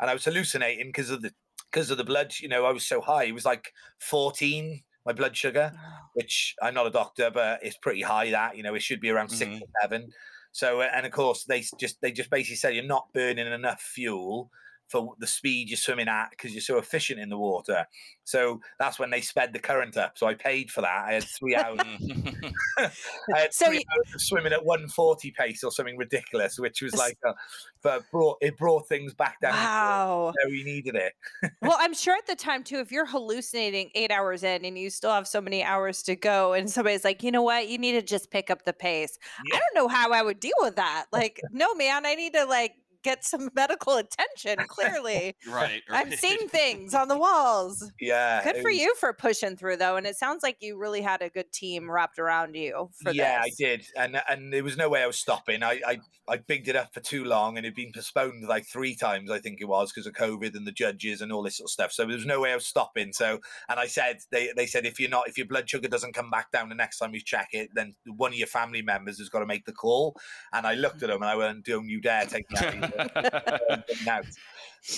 [0.00, 1.32] and I was hallucinating because of the
[1.74, 2.32] because of the blood.
[2.40, 4.84] You know, I was so high; it was like fourteen.
[5.06, 5.70] My blood sugar,
[6.14, 8.30] which I'm not a doctor, but it's pretty high.
[8.30, 9.60] That you know, it should be around six Mhm.
[9.60, 10.10] or seven.
[10.52, 14.50] So, and of course, they just they just basically say you're not burning enough fuel
[14.88, 17.86] for the speed you're swimming at because you're so efficient in the water.
[18.24, 20.16] So that's when they sped the current up.
[20.16, 21.04] So I paid for that.
[21.08, 21.78] I had three hours.
[22.78, 22.90] I
[23.38, 26.94] had So three you- hours of swimming at 140 pace or something ridiculous, which was
[26.96, 27.34] like, a,
[27.82, 29.52] but brought it brought things back down.
[29.52, 30.32] to Wow.
[30.42, 31.12] Where we needed it.
[31.62, 34.90] well, I'm sure at the time too, if you're hallucinating eight hours in and you
[34.90, 37.92] still have so many hours to go, and somebody's like, you know what, you need
[37.92, 39.18] to just pick up the pace.
[39.50, 39.56] Yeah.
[39.56, 41.06] I don't know how I would deal with that.
[41.12, 42.72] Like, no, man, I need to like
[43.04, 44.56] get some medical attention.
[44.66, 45.82] Clearly, right.
[45.88, 47.92] I'm seeing things on the walls.
[48.00, 48.42] Yeah.
[48.42, 51.22] Good for was- you for pushing through though, and it sounds like you really had
[51.22, 53.54] a good team wrapped around you for yeah, this.
[53.60, 55.62] I did, and and there was no way I was stopping.
[55.62, 58.94] I I, I bigged it up for too long, and it'd been postponed like three
[58.94, 61.66] times, I think it was, because of COVID and the judges and all this sort
[61.66, 61.92] of stuff.
[61.92, 63.12] So there was no way I was stopping.
[63.12, 66.14] So, and I said they they said if you're not if your blood sugar doesn't
[66.14, 69.18] come back down the next time you check it, then one of your family members
[69.18, 70.16] has got to make the call.
[70.52, 71.04] And I looked mm.
[71.04, 72.56] at them and I went, "Don't you dare take me
[72.98, 74.24] out." of here." out.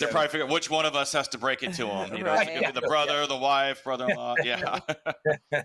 [0.01, 2.17] They're probably figuring which one of us has to break it to them.
[2.17, 2.55] You know, it's Right.
[2.61, 4.35] gonna be the brother, the wife, brother-in-law.
[4.45, 4.81] Yeah.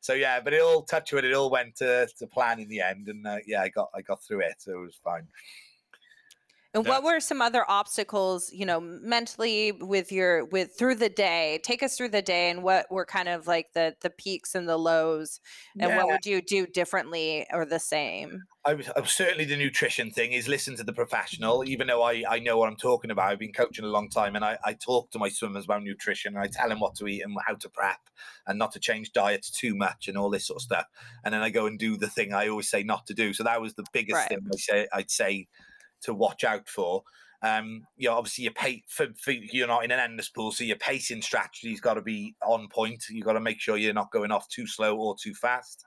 [0.00, 2.80] so yeah, but it all touch wood, it all went to, to plan in the
[2.80, 5.26] end, and uh, yeah, I got I got through it, so it was fine.
[6.76, 11.60] And what were some other obstacles, you know, mentally with your with through the day?
[11.62, 14.68] Take us through the day and what were kind of like the the peaks and
[14.68, 15.40] the lows
[15.78, 18.44] and what would you do differently or the same?
[18.64, 22.24] I was, I certainly the nutrition thing is listen to the professional, even though I,
[22.28, 23.30] I know what I'm talking about.
[23.30, 26.34] I've been coaching a long time and I, I talk to my swimmers about nutrition
[26.34, 28.00] and I tell them what to eat and how to prep
[28.44, 30.86] and not to change diets too much and all this sort of stuff.
[31.24, 33.32] And then I go and do the thing I always say not to do.
[33.32, 34.28] So that was the biggest Right.
[34.28, 35.46] thing I say, I'd say
[36.02, 37.02] to watch out for.
[37.42, 40.64] Um, you know, obviously your pace for, for you're not in an endless pool, so
[40.64, 43.04] your pacing strategy's got to be on point.
[43.10, 45.84] You've got to make sure you're not going off too slow or too fast.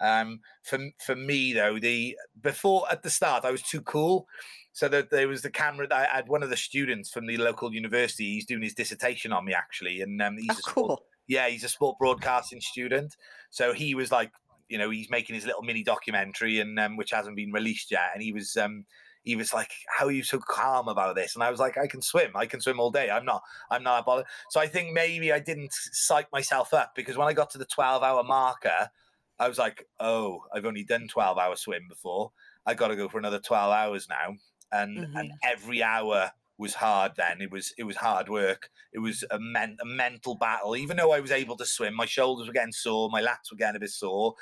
[0.00, 4.26] Um, for for me though, the before at the start I was too cool.
[4.72, 5.86] So that there was the camera.
[5.92, 8.32] I had one of the students from the local university.
[8.34, 11.02] He's doing his dissertation on me actually, and um, he's Oh, a sport- cool.
[11.28, 13.14] yeah, he's a sport broadcasting student.
[13.50, 14.32] So he was like,
[14.68, 18.10] you know, he's making his little mini documentary, and um, which hasn't been released yet.
[18.14, 18.84] And he was, um,
[19.24, 21.86] he was like, "How are you so calm about this?" And I was like, "I
[21.86, 22.32] can swim.
[22.34, 23.10] I can swim all day.
[23.10, 23.42] I'm not.
[23.70, 27.32] I'm not bothered." So I think maybe I didn't psych myself up because when I
[27.32, 28.90] got to the 12 hour marker,
[29.38, 32.32] I was like, "Oh, I've only done 12 hour swim before.
[32.66, 34.36] I got to go for another 12 hours now."
[34.70, 35.28] And and mm-hmm.
[35.42, 37.12] every hour was hard.
[37.16, 38.70] Then it was it was hard work.
[38.92, 40.76] It was a, men- a mental battle.
[40.76, 43.56] Even though I was able to swim, my shoulders were getting sore, my lats were
[43.56, 44.34] getting a bit sore.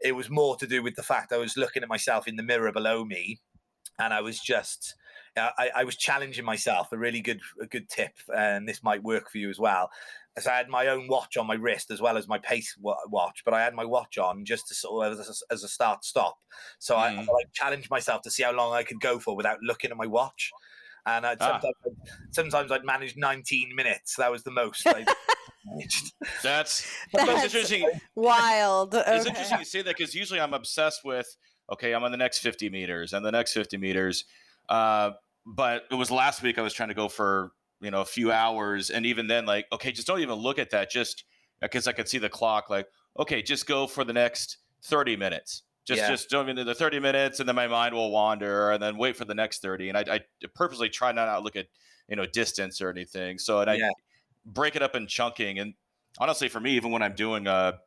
[0.00, 2.42] It was more to do with the fact I was looking at myself in the
[2.42, 3.40] mirror below me
[3.98, 4.94] and I was just
[5.36, 6.92] uh, I, I was challenging myself.
[6.92, 9.90] A really good a good tip, and this might work for you as well.
[10.36, 13.42] As I had my own watch on my wrist as well as my pace watch,
[13.44, 16.04] but I had my watch on just to sort of as a, as a start
[16.04, 16.38] stop.
[16.80, 17.28] So I, I Mm.
[17.32, 20.06] like challenged myself to see how long I could go for without looking at my
[20.06, 20.50] watch.
[21.06, 21.60] And I'd, Ah.
[21.60, 24.16] sometimes, I'd, sometimes I'd manage 19 minutes.
[24.16, 24.84] That was the most.
[24.88, 25.04] I
[25.66, 26.12] managed.
[26.42, 27.88] That's that's That's interesting.
[28.16, 28.94] wild.
[28.96, 31.28] It's interesting you say that because usually I'm obsessed with
[31.72, 34.24] okay, I'm on the next 50 meters and the next 50 meters.
[34.68, 35.12] Uh,
[35.46, 38.32] but it was last week I was trying to go for you know a few
[38.32, 40.90] hours, and even then, like okay, just don't even look at that.
[40.90, 41.24] Just
[41.60, 45.62] because I could see the clock, like okay, just go for the next 30 minutes.
[45.84, 46.06] Just Yeah.
[46.06, 48.96] just don't even do the 30 minutes, and then my mind will wander, and then
[48.96, 49.90] wait for the next 30.
[49.90, 50.20] And I, I
[50.54, 51.66] purposely try not to look at
[52.08, 53.38] you know distance or anything.
[53.38, 53.90] So and I Yeah.
[54.44, 55.58] break it up in chunking.
[55.58, 55.74] And
[56.18, 57.80] honestly, for me, even when I'm doing a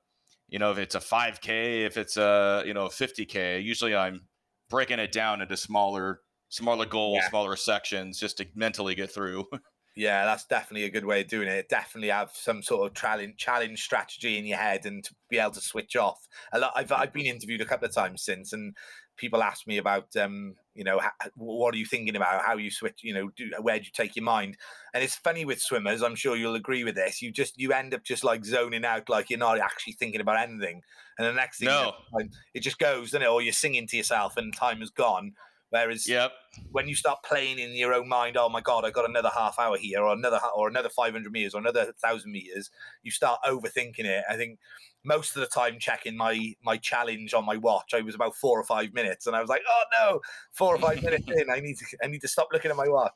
[0.49, 4.27] you know, if it's a 5K, if it's a you know 50K, usually I'm
[4.69, 7.29] breaking it down into smaller smaller goals, Yeah.
[7.29, 9.45] smaller sections, just to mentally get through.
[9.95, 11.69] Yeah, that's definitely a good way of doing it.
[11.69, 15.51] Definitely have some sort of challenge challenge strategy in your head and to be able
[15.51, 16.27] to switch off.
[16.53, 16.73] A lot.
[16.75, 18.75] I've I've been interviewed a couple of times since, and
[19.17, 22.45] people ask me about um, you know, ha- what are you thinking about?
[22.45, 22.99] How you switch?
[23.01, 24.57] You know, do, where do you take your mind?
[24.93, 26.03] And it's funny with swimmers.
[26.03, 27.21] I'm sure you'll agree with this.
[27.21, 30.37] You just you end up just like zoning out, like you're not actually thinking about
[30.39, 30.81] anything.
[31.17, 32.27] And the next thing, you know, No.
[32.53, 33.27] it just goes, doesn't it?
[33.27, 35.33] Or you're singing to yourself, and time is gone.
[35.69, 36.31] Whereas yep.
[36.71, 39.59] when you start playing in your own mind, oh my god, I got another half
[39.59, 42.69] hour here, or another or another 500 meters, or another thousand meters,
[43.03, 44.23] you start overthinking it.
[44.29, 44.59] I think
[45.07, 48.59] most of the time, checking my my challenge on my watch, I was about four
[48.59, 50.19] or five minutes, and I was like, oh no,
[50.51, 52.87] four or five minutes in, I need to I need to stop looking at my
[52.87, 53.13] watch.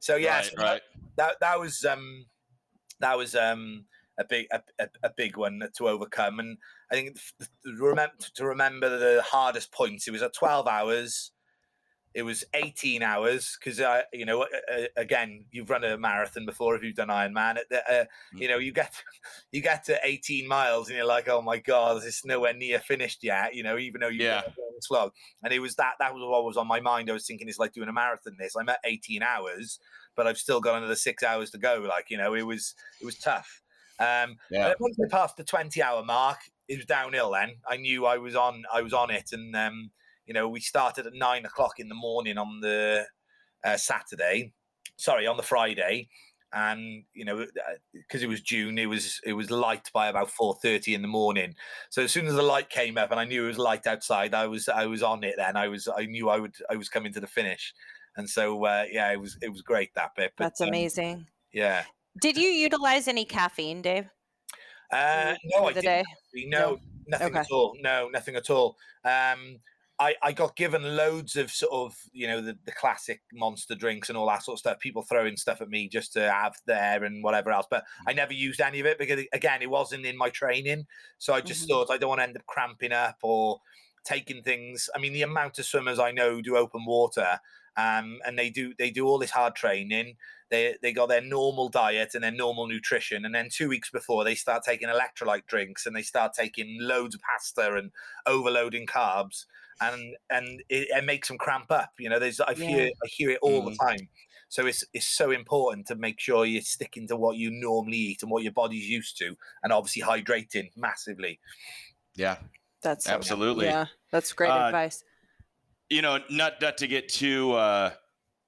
[0.00, 0.82] So yeah, right, so right.
[1.16, 2.26] that that was um
[3.00, 3.84] that was um
[4.18, 6.58] a big a, a, a big one to overcome and
[6.90, 11.32] i think th- th- remember to remember the hardest points it was at 12 hours
[12.14, 16.74] it was 18 hours because uh, you know uh, again you've run a marathon before
[16.76, 18.04] if you've done ironman uh, uh,
[18.38, 19.02] you know you get
[19.52, 23.22] you get to 18 miles and you're like oh my god it's nowhere near finished
[23.22, 24.40] yet you know even though you've Yeah.
[24.40, 27.08] done a long slog and it was that that was what was on my mind
[27.10, 29.78] i was thinking it's like doing a marathon this i'm at 18 hours
[30.14, 31.76] but I've still got another six hours to go.
[31.88, 33.62] Like you know, it was it was tough.
[33.98, 34.72] Um, Yeah.
[34.78, 37.30] once I passed the twenty hour mark, it was downhill.
[37.30, 39.90] Then I knew I was on I was on it, and um,
[40.32, 43.04] you know, we started at nine o'clock in the morning on the
[43.62, 44.54] uh, Saturday.
[44.96, 46.08] Sorry, on the Friday.
[46.54, 47.46] And you know,
[47.92, 51.08] because it was June, it was it was light by about four thirty in the
[51.08, 51.54] morning.
[51.90, 54.34] So as soon as the light came up, and I knew it was light outside,
[54.34, 55.34] I was I was on it.
[55.36, 57.72] Then I was I knew I would I was coming to the finish
[58.16, 60.32] and so uh, yeah, it was it was great that bit.
[60.36, 61.26] But, That's um, amazing.
[61.52, 61.84] yeah.
[62.20, 64.06] Did you utilize any caffeine, Dave?
[64.90, 65.84] Uh, no, I didn't.
[65.84, 66.00] day.
[66.00, 66.50] actually.
[66.50, 67.38] No, nothing Okay.
[67.38, 67.74] at all.
[67.80, 68.76] No, nothing at all.
[69.04, 69.58] Um,
[69.98, 74.08] I, I got given loads of sort of you know the, the classic monster drinks
[74.08, 74.80] and all that sort of stuff.
[74.80, 78.32] People throwing stuff at me just to have there and whatever else, but I never
[78.32, 80.86] used any of it because again, it wasn't in my training.
[81.18, 81.68] So I just Mhm.
[81.68, 83.60] thought I don't want to end up cramping up or
[84.04, 84.90] taking things.
[84.94, 87.38] I mean, the amount of swimmers I know do open water,
[87.76, 90.16] um, and they do they do all this hard training.
[90.50, 94.24] They they got their normal diet and their normal nutrition, and then two weeks before
[94.24, 97.92] they start taking electrolyte drinks and they start taking loads of pasta and
[98.26, 99.46] overloading carbs,
[99.80, 101.92] and and it, it makes them cramp up.
[101.98, 102.66] You know, there's I Yeah.
[102.66, 103.64] hear I hear it all Mm.
[103.64, 104.08] the time.
[104.48, 108.22] So it's it's so important to make sure you're sticking to what you normally eat
[108.22, 111.40] and what your body's used to, and obviously hydrating massively.
[112.14, 112.38] Yeah.
[112.82, 113.66] That's Absolutely.
[113.66, 115.04] Yeah, that's great Uh, advice.
[115.90, 117.94] you know, not not to get too uh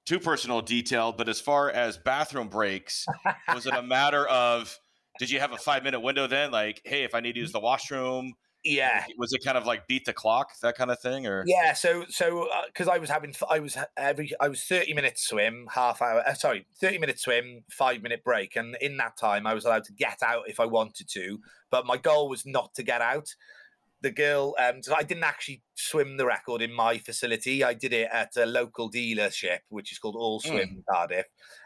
[0.05, 3.09] too personal detailed, but as far as bathroom breaks,
[3.47, 4.79] was it a matter of
[5.17, 6.51] did you have a five minute window then?
[6.51, 8.33] Like, hey, if I need to use the washroom,
[8.65, 11.73] Yeah, was it kind of like beat the clock, that kind of thing, or Yeah,
[11.73, 16.01] so so because I was having i was every I was thirty minutes swim, half
[16.01, 16.23] hour.
[16.27, 19.83] Uh, sorry, thirty minute swim, five minute break, and in that time I was allowed
[19.85, 21.39] to get out if I wanted to.
[21.69, 23.27] But my goal was not to get out.
[24.05, 27.63] The girl, um, so I didn't actually swim the record in my facility.
[27.63, 31.25] I did it at a local dealership, which is called All Swim in Cardiff.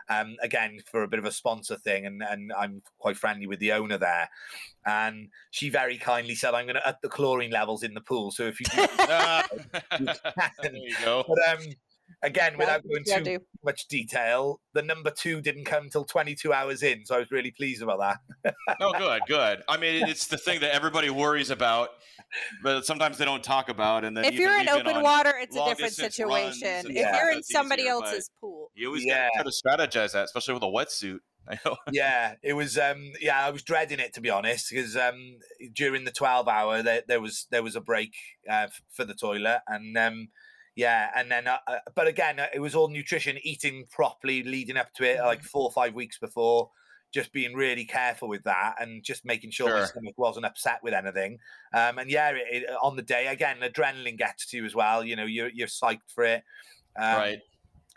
[0.10, 3.60] Um, again for a bit of a sponsor thing, and and I'm quite friendly with
[3.60, 4.30] the owner there.
[4.86, 8.32] And she very kindly said, "I'm going to up the chlorine levels in the pool.
[8.32, 9.45] So if you do Ah,
[10.62, 11.25] there you go.
[11.28, 11.65] but um
[12.21, 16.53] again, Yeah, without going yeah, too much detail, the number two didn't come until 22
[16.53, 18.55] hours in, so I was really pleased about that.
[18.82, 19.63] Oh, good, good.
[19.67, 21.89] I mean, it's the thing that everybody worries about,
[22.63, 24.03] but sometimes they don't talk about.
[24.05, 26.86] And then If you're in open water, it's a different situation.
[26.91, 29.29] If stuff, you're in somebody easier, else's pool, You always Yeah.
[29.36, 31.19] got to strategize that, especially with a wetsuit.
[31.91, 32.77] Yeah, it was.
[32.77, 35.39] Um, yeah, I was dreading it to be honest, because um,
[35.73, 38.13] during the 12 hour there, there was there was a break
[38.47, 40.27] uh, f- for the toilet, and um,
[40.75, 44.77] yeah, and then uh, uh, but again, uh, it was all nutrition, eating properly leading
[44.77, 46.71] up to it, like four or five weeks before.
[47.12, 50.93] Just being really careful with that, and just making sure my stomach wasn't upset with
[50.93, 51.39] anything.
[51.73, 55.03] Um, and yeah, it, it, on the day again, adrenaline gets to you as well.
[55.03, 56.43] You know, you're you're psyched for it.
[56.95, 57.39] Um, right.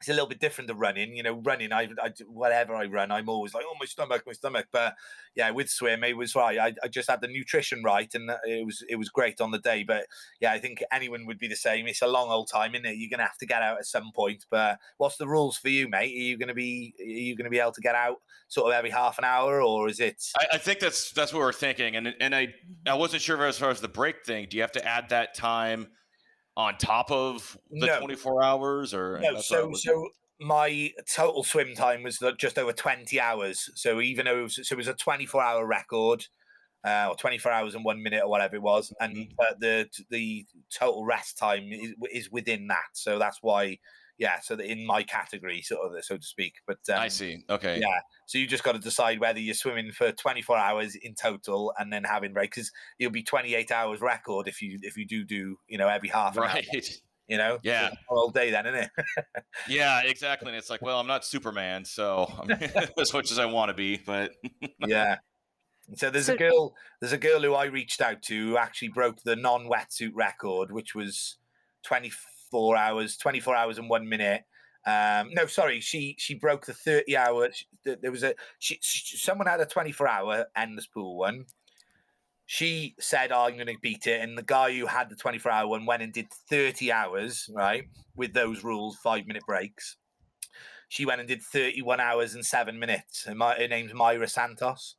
[0.02, 1.14] It's a little bit different to running.
[1.14, 4.32] You know, running, I, I whatever I run, I'm always like, oh, my stomach, my
[4.32, 4.66] stomach.
[4.72, 4.96] But
[5.36, 6.58] yeah, with swim, it was right.
[6.58, 9.60] I, I just had the nutrition right, and it was it was great on the
[9.60, 9.84] day.
[9.84, 10.06] But
[10.40, 11.86] yeah, I think anyone would be the same.
[11.86, 12.96] It's a long old time, isn't it?
[12.96, 14.44] You're gonna have to get out at some point.
[14.50, 16.12] But what's the rules for you, mate?
[16.16, 18.16] Are you gonna be are you gonna be able to get out
[18.48, 20.20] sort of every half an hour, or is it?
[20.36, 22.48] I, I think that's that's what we're thinking, and and I
[22.88, 24.48] I wasn't sure as far as the break thing.
[24.50, 25.86] Do you have to add that time
[26.56, 27.98] on top of the No.
[27.98, 30.08] 24 hours, or No, that's what I so so
[30.40, 33.70] my total swim time was just over twenty hours.
[33.74, 36.26] So even though it was, so it was a twenty-four hour record,
[36.84, 39.32] uh, or twenty-four hours and one minute or whatever it was, and Mm-hmm.
[39.38, 42.88] uh, the the total rest time is, is within that.
[42.94, 43.78] So that's why,
[44.22, 44.40] yeah.
[44.40, 46.54] So in my category, sort of, so to speak.
[46.66, 47.44] But um, I see.
[47.50, 47.78] Okay.
[47.80, 47.98] yeah.
[48.26, 51.92] So you just got to decide whether you're swimming for 24 hours in total and
[51.92, 55.56] then having breaks because you'll be 28 hours record if you if you do do
[55.68, 56.48] you know every half an hour.
[56.48, 57.00] Right.
[57.28, 57.90] You know, Yeah.
[58.10, 58.90] all day then, isn't it?
[59.68, 60.48] Yeah, exactly.
[60.48, 62.50] And it's like, well, I'm not Superman, so I'm
[62.98, 64.32] as much as I want to be, but
[64.86, 65.16] yeah.
[65.94, 66.74] So there's So- a girl.
[67.00, 70.94] There's a girl who I reached out to who actually broke the non-wetsuit record, which
[70.94, 71.38] was
[71.84, 72.31] 24
[72.76, 74.44] hours, 24 hours and one minute.
[74.84, 77.64] Um, no, sorry, she she broke the 30 hours.
[77.84, 81.46] There was a she, she someone had a 24 hour endless pool one.
[82.46, 85.52] She said, oh, "I'm going to beat it," and the guy who had the 24
[85.52, 87.84] hour one went and did 30 hours, right,
[88.16, 89.96] with those rules, five minute breaks.
[90.88, 93.26] She went and did 31 hours and seven minutes.
[93.26, 94.96] And my, her name's Myra Santos.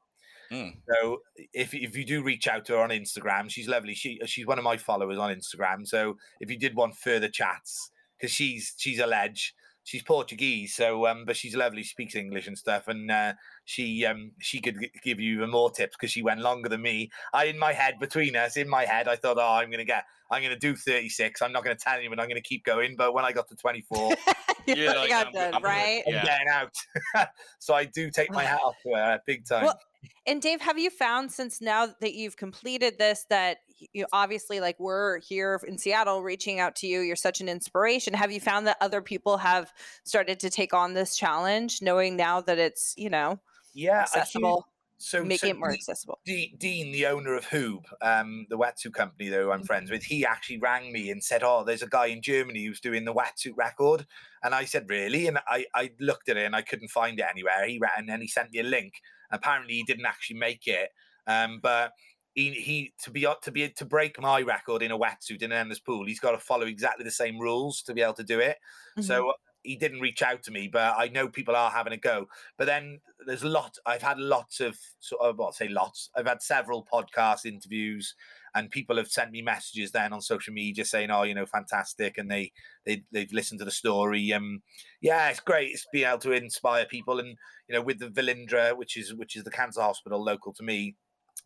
[0.54, 0.74] Mm.
[0.90, 1.22] So
[1.54, 3.96] if if you do reach out to her on Instagram, she's lovely.
[3.96, 5.88] She she's one of my followers on Instagram.
[5.88, 9.54] So if you did want further chats, because she's she's a ledge.
[9.86, 11.84] She's Portuguese, so um, but she's lovely.
[11.84, 13.34] She speaks English and stuff, and uh,
[13.66, 16.82] she um she could g- give you even more tips because she went longer than
[16.82, 17.10] me.
[17.34, 20.06] I in my head between us, in my head, I thought, oh, I'm gonna get,
[20.32, 21.42] I'm gonna do 36.
[21.42, 22.18] I'm not gonna tell anyone.
[22.22, 22.96] I'm gonna keep going.
[22.98, 24.12] But when I got to 24,
[24.68, 26.02] you Yeah, like, got I'm- done, I'm right?
[26.08, 26.24] I'm Yeah.
[26.24, 27.28] getting out.
[27.60, 29.66] so I do take my hat off to her big time.
[29.66, 29.80] Well,
[30.26, 33.58] And Dave, have you found since now that you've completed this that
[33.92, 38.14] you obviously like we're here in Seattle reaching out to you, you're such an inspiration.
[38.14, 42.42] Have you found that other people have started to take on this challenge knowing now
[42.42, 43.40] that it's, you know,
[43.74, 46.20] yeah, accessible, So making so it more accessible?
[46.26, 50.26] De- Dean, the owner of Huub, um, the wetsuit company though I'm friends with, he
[50.26, 53.58] actually rang me and said, "Oh, there's a guy in Germany who's doing the wetsuit
[53.58, 54.06] record."
[54.44, 57.26] And I said, "Really?" And I, I looked at it and I couldn't find it
[57.30, 57.68] anywhere.
[57.68, 58.94] He ran and then he sent me a link.
[59.34, 60.90] Apparently, he didn't actually make it,
[61.28, 61.92] um, but
[62.36, 65.58] he, he to be to be to break my record in a wetsuit in an
[65.58, 68.40] endless pool, he's got to follow exactly the same rules to be able to do
[68.40, 68.58] it.
[68.98, 69.04] Mhm.
[69.04, 72.28] So he didn't reach out to me, but I know people are having a go.
[72.58, 73.78] But then there's a lot.
[73.86, 76.10] I've had lots of sort of, well, I'll say lots.
[76.16, 78.16] I've had several podcast interviews,
[78.56, 82.18] and people have sent me messages then on social media saying, "Oh, you know, fantastic,"
[82.18, 82.52] and they
[82.86, 84.32] they they've listened to the story.
[84.34, 84.62] Um,
[85.02, 85.72] yeah, it's great.
[85.72, 87.36] It's being able to inspire people, and
[87.68, 90.96] you know, with the Velindre, which is which is the cancer hospital local to me.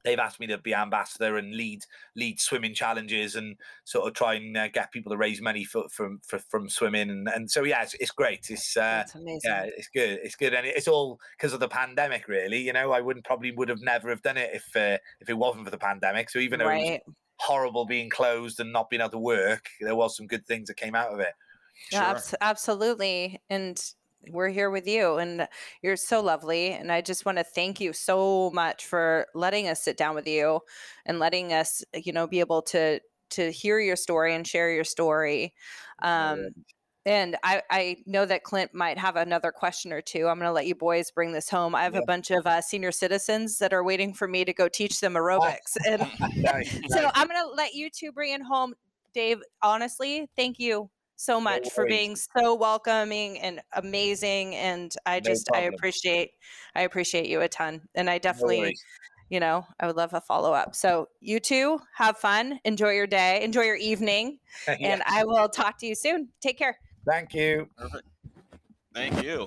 [0.08, 1.84] They've asked me to be ambassador and lead
[2.16, 5.90] lead swimming challenges and sort of try and uh, get people to raise money for,
[5.90, 9.42] from for, from swimming and, and so yeah it's, it's great it's uh, amazing.
[9.44, 12.92] yeah it's good it's good and it's all because of the pandemic really you know
[12.94, 15.72] i wouldn't probably would have never have done it if uh, if it wasn't for
[15.72, 19.20] the pandemic so even though it was horrible being closed and not being able to
[19.20, 21.34] work there was some good things that came out of it
[21.92, 22.38] Yeah, Sure.
[22.42, 23.40] absolutely.
[23.50, 23.78] And
[24.32, 25.48] we're here with you, and
[25.82, 26.72] you're so lovely.
[26.72, 30.28] And I just want to thank you so much for letting us sit down with
[30.28, 30.62] you
[31.06, 33.00] and letting us, you know, be able to
[33.30, 35.54] to hear your story and share your story.
[36.02, 36.50] Um,
[37.08, 40.28] and I, I know that Clint might have another question or two.
[40.28, 41.74] I'm going to let you boys bring this home.
[41.74, 44.68] I have a bunch of uh, senior citizens that are waiting for me to go
[44.68, 45.78] teach them aerobics.
[45.88, 46.02] And
[46.36, 47.12] Nice, so nice.
[47.16, 48.74] I'm going to let you two bring it home.
[49.14, 54.56] Dave, honestly, thank you so much for being so welcoming and amazing.
[54.56, 56.32] And I No just, I appreciate,
[56.76, 57.82] I appreciate you a ton.
[57.96, 58.84] And I definitely, worries.
[59.30, 60.76] you know, I would love a follow up.
[60.76, 64.76] So you two have fun, enjoy your day, enjoy your evening, Yeah.
[64.80, 66.30] and I will talk to you soon.
[66.40, 66.78] Take care.
[67.06, 67.68] Thank you.
[67.78, 68.08] Perfect.
[68.94, 69.46] Thank you.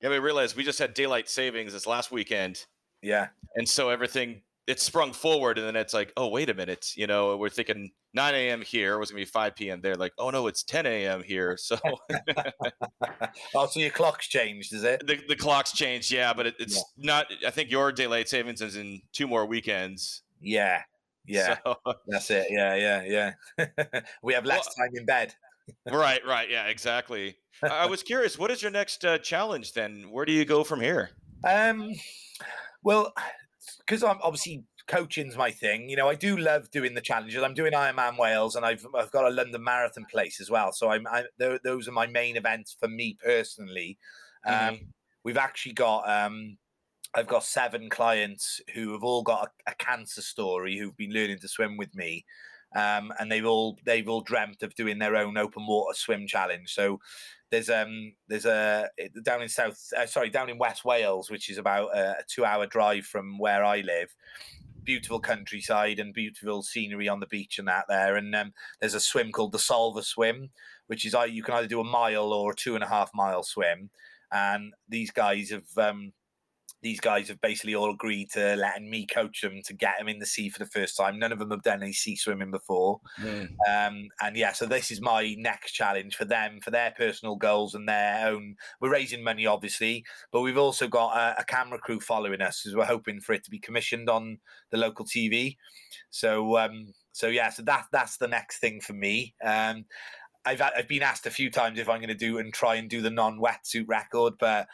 [0.00, 2.66] Yeah, we realized we just had daylight savings this last weekend,
[3.02, 3.28] Yeah.
[3.56, 7.06] and so everything it sprung forward, and then it's like, oh wait a minute, you
[7.06, 8.62] know, we're thinking 9 a.m.
[8.62, 9.80] here It was gonna be 5 p.m.
[9.80, 9.96] there.
[9.96, 11.22] Like, oh no, it's 10 a.m.
[11.22, 11.56] here.
[11.56, 11.76] So
[13.54, 15.06] Oh, so your clock's changed, is it?
[15.06, 17.26] the, the clocks changed, yeah, but it, it's not.
[17.46, 20.22] I think your daylight savings is in two more weekends.
[20.40, 20.82] Yeah.
[21.26, 21.56] Yeah.
[21.64, 22.46] So, That's it.
[22.50, 22.74] Yeah.
[22.74, 23.32] Yeah.
[23.58, 24.00] Yeah.
[24.22, 25.34] we have less Well- time in bed.
[25.90, 27.36] right, right, yeah, exactly.
[27.62, 30.08] I I was curious, what is your next uh, challenge then?
[30.10, 31.10] Where do you go from here?
[31.42, 31.90] Um,
[32.82, 33.14] well,
[33.78, 35.88] because I'm obviously coaching's my thing.
[35.88, 37.42] You know, I do love doing the challenges.
[37.42, 40.72] I'm doing Ironman Wales, and I've I've got a London Marathon place as well.
[40.72, 43.98] So I'm I, tho- those are my main events for me personally.
[44.44, 44.86] Um, Mhm.
[45.24, 46.58] We've actually got um,
[47.14, 51.38] I've got seven clients who have all got a, a cancer story who've been learning
[51.40, 52.24] to swim with me.
[52.76, 56.74] Um, and they've all they've all dreamt of doing their own open water swim challenge.
[56.74, 56.98] So
[57.50, 58.90] there's um there's a
[59.22, 62.44] down in south uh, sorry down in West Wales, which is about a, a two
[62.44, 64.12] hour drive from where I live.
[64.84, 68.16] Beautiful countryside and beautiful scenery on the beach and that there.
[68.16, 70.50] And um, there's a swim called the Solva Swim,
[70.86, 73.10] which is uh, you can either do a mile or a two and a half
[73.14, 73.90] mile swim.
[74.30, 76.12] And these guys have um,
[76.84, 80.18] these guys have basically all agreed to letting me coach them to get them in
[80.18, 81.18] the sea for the first time.
[81.18, 83.00] None of them have done any sea swimming before.
[83.66, 87.74] Um, and yeah, so this is my next challenge for them, for their personal goals
[87.74, 88.56] and their own.
[88.82, 92.76] We're raising money, obviously, but we've also got a, a camera crew following us because
[92.76, 94.38] we're hoping for it to be commissioned on
[94.70, 95.56] the local TV.
[96.10, 99.34] So, um, so yeah, so that that's the next thing for me.
[99.42, 99.86] Um,
[100.44, 102.90] I've I've been asked a few times if I'm going to do and try and
[102.90, 104.66] do the non-wetsuit record, but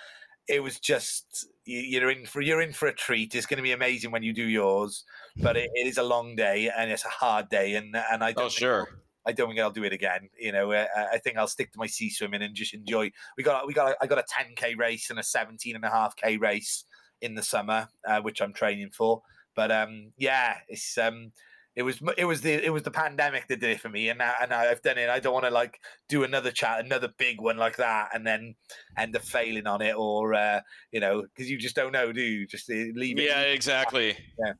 [0.50, 3.34] it was just you- you're in for you're in for a treat.
[3.34, 5.04] It's going to be amazing when you do yours,
[5.36, 8.32] but it, it is a long day and it's a hard day, and and I
[8.32, 8.88] don't Oh, sure.
[9.26, 10.30] I don't think I'll do it again.
[10.38, 13.12] You know, uh, I think I'll stick to my sea swimming and just enjoy.
[13.36, 16.16] We got we got I got a 10k race and a 17 and a half
[16.16, 16.84] k race
[17.20, 19.22] in the summer, uh, which I'm training for.
[19.54, 21.32] But um, yeah, it's um,
[21.76, 24.18] it was it was the it was the pandemic that did it for me, and
[24.18, 25.08] now and now I've done it.
[25.08, 28.54] I don't want to like do another chat, another big one like that, and then
[28.96, 30.60] end up failing on it, or uh,
[30.90, 32.46] you know, because you just don't know, do you?
[32.46, 33.24] Just uh, leave it.
[33.24, 34.16] Yeah, exactly.
[34.38, 34.52] Yeah.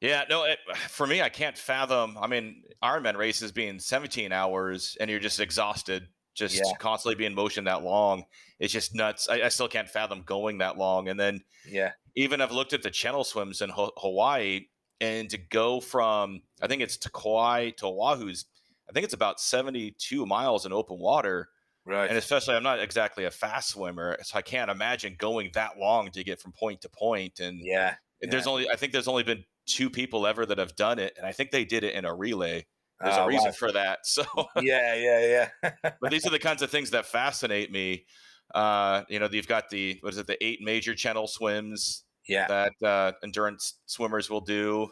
[0.00, 2.16] Yeah, no, it, for me, I can't fathom.
[2.20, 6.76] I mean, Ironman races being 17 hours and you're just exhausted, just Yeah.
[6.78, 8.24] constantly being in motion that long.
[8.60, 9.28] It's just nuts.
[9.28, 11.08] I, I still can't fathom going that long.
[11.08, 14.66] And then Yeah, even I've looked at the channel swims in Ho- Hawaii
[15.00, 18.46] and to go from, I think it's to Kauai to Oahu's,
[18.88, 21.48] I think it's about 72 miles in open water.
[21.84, 22.08] right.
[22.08, 26.10] And especially, I'm not exactly a fast swimmer, so I can't imagine going that long
[26.12, 27.40] to get from point to point.
[27.40, 30.98] And yeah, there's only, I think there's only been two people ever that have done
[30.98, 32.66] it, and I think they did it in a relay.
[33.00, 33.52] There's Oh, a reason wow.
[33.52, 34.00] for that.
[34.04, 34.24] So,
[34.60, 35.90] yeah, yeah, yeah.
[36.00, 38.06] but these are the kinds of things that fascinate me.
[38.54, 42.46] Uh, you know, you've got the what is it, the eight major channel swims yeah,
[42.48, 44.90] that uh, endurance swimmers will do.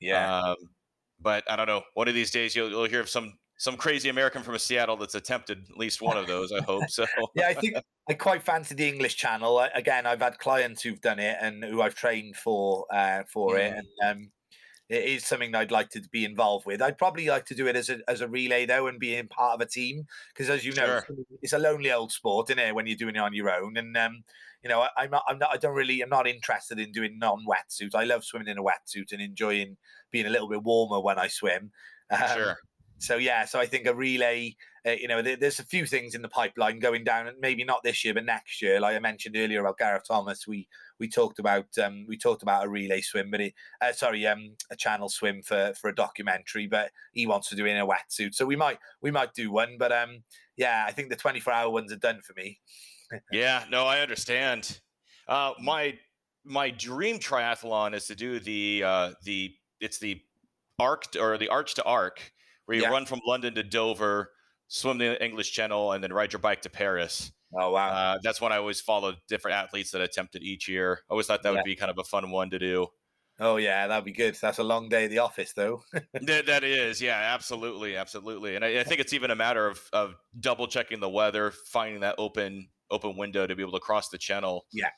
[0.00, 0.40] yeah.
[0.40, 0.56] Um,
[1.18, 1.82] but I don't know.
[1.94, 5.14] One of these days, you'll, you'll hear of some some crazy American from Seattle that's
[5.14, 6.52] attempted at least one of those.
[6.52, 7.06] I hope so.
[7.34, 7.76] yeah, I think
[8.08, 9.58] I quite fancy the English channel.
[9.58, 13.56] I, again, I've had clients who've done it and who I've trained for uh, for
[13.58, 13.78] it, Mhm.
[13.78, 14.32] and um,
[14.90, 16.82] it is something I'd like to be involved with.
[16.82, 19.54] I'd probably like to do it as a as a relay though, and being part
[19.54, 21.16] of a team because, as you know, Sure.
[21.42, 22.74] it's a lonely old sport, isn't it?
[22.74, 24.22] When you're doing it on your own, and um,
[24.62, 27.18] you know, I, I'm not, I'm not, I don't really, I'm not interested in doing
[27.18, 27.94] non-wetsuit.
[27.94, 29.76] I love swimming in a wetsuit and enjoying
[30.10, 31.70] being a little bit warmer when I swim.
[32.10, 32.56] Um, sure.
[32.98, 34.54] so yeah, so I think a relay,
[34.86, 37.64] uh, you know, there, there's a few things in the pipeline going down, and maybe
[37.64, 38.80] not this year, but next year.
[38.80, 40.68] Like I mentioned earlier about Gareth Thomas, we
[41.00, 44.56] we talked about um, we talked about a relay swim, but it, uh, sorry, um,
[44.70, 47.86] a channel swim for for a documentary, but he wants to do it in a
[47.86, 50.22] wetsuit, so we might we might do one, but um,
[50.56, 52.60] yeah, I think the 24 hour ones are done for me.
[53.32, 54.80] Yeah, no, I understand.
[55.28, 55.98] Uh, my
[56.44, 60.20] my dream triathlon is to do the uh, the it's the
[60.78, 62.32] arc to- or the arch to arc
[62.66, 62.90] where you Yeah.
[62.90, 64.32] run from London to Dover,
[64.68, 67.32] swim the English Channel, and then ride your bike to Paris.
[67.54, 71.00] Oh wow, Uh, that's when I always followed different athletes that attempted each year.
[71.08, 71.56] I always thought that Yeah.
[71.56, 72.88] would be kind of a fun one to do.
[73.38, 74.34] oh yeah, that'd be good.
[74.40, 75.82] That's a long day at the office though.
[76.14, 78.56] that, that is, yeah, absolutely, absolutely.
[78.56, 82.00] And I, I think it's even a matter of, of double checking the weather, finding
[82.00, 84.66] that open open window to be able to cross the channel.
[84.72, 84.88] yeah,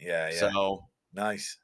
[0.00, 0.38] yeah, yeah.
[0.38, 1.56] So nice.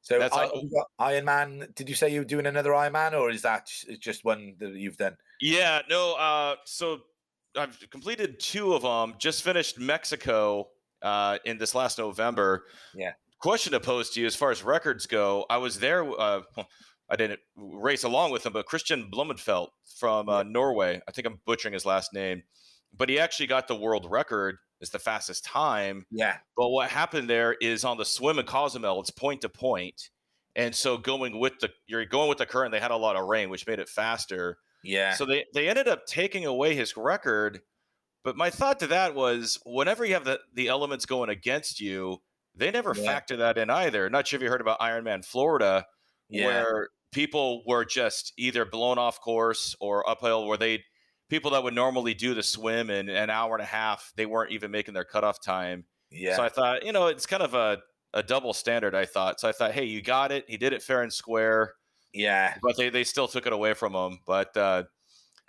[0.00, 1.68] So That's I, all- have you got Iron Man.
[1.74, 3.68] Did you say you were doing another Iron Man, or is that
[4.00, 5.16] just one that you've done?
[5.40, 6.14] Yeah, no.
[6.14, 7.00] Uh, so
[7.56, 9.14] I've completed two of them.
[9.18, 10.68] Just finished Mexico
[11.02, 12.64] uh, in this last November.
[12.94, 13.12] Yeah.
[13.40, 15.44] Question to pose to you as far as records go.
[15.48, 16.40] I was there uh,
[17.10, 19.68] I didn't race along with him, but Kristian Blummenfelt
[19.98, 21.00] from uh, Norway.
[21.08, 22.42] I think I'm butchering his last name,
[22.96, 26.06] but he actually got the world record as the fastest time.
[26.10, 26.36] Yeah.
[26.56, 30.10] But what happened there is on the swim in Cozumel, it's point to point,
[30.56, 32.72] and so going with the you're going with the current.
[32.72, 34.58] They had a lot of rain, which made it faster.
[34.82, 35.14] Yeah.
[35.14, 37.60] So they they ended up taking away his record.
[38.24, 42.18] But my thought to that was, whenever you have the the elements going against you,
[42.54, 43.04] they never Yeah.
[43.04, 44.10] factor that in either.
[44.10, 45.86] Not sure if you heard about Ironman Florida,
[46.28, 46.46] yeah.
[46.46, 50.84] where people were just either blown off course or uphill, where they
[51.28, 54.52] people that would normally do the swim in an hour and a half, they weren't
[54.52, 55.84] even making their cutoff time.
[56.10, 56.36] yeah.
[56.36, 57.78] So I thought, you know, it's kind of a
[58.14, 58.94] a double standard.
[58.94, 59.40] I thought.
[59.40, 60.44] So I thought, hey, you got it.
[60.48, 61.74] He did it fair and square,
[62.12, 62.54] yeah.
[62.62, 64.20] but they they still took it away from him.
[64.26, 64.84] But uh,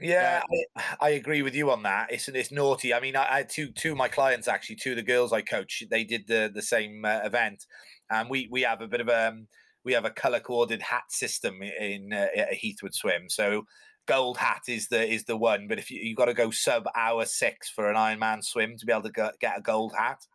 [0.02, 0.42] Yeah,
[0.76, 2.12] I, I agree with you on that.
[2.12, 2.94] It's it's naughty.
[2.94, 5.34] I mean, I, I had two two of my clients actually, two of the girls
[5.34, 5.84] I coach.
[5.90, 7.66] They did the the same uh, event,
[8.10, 9.48] and we we have a bit of a um,
[9.84, 13.30] we have a color coded hat system in uh, Heathwood Swim.
[13.30, 13.64] So
[14.10, 16.86] gold hat is the is the one, but if you you got to go sub
[16.96, 20.26] hour six for an Ironman swim to be able to go, get a gold hat.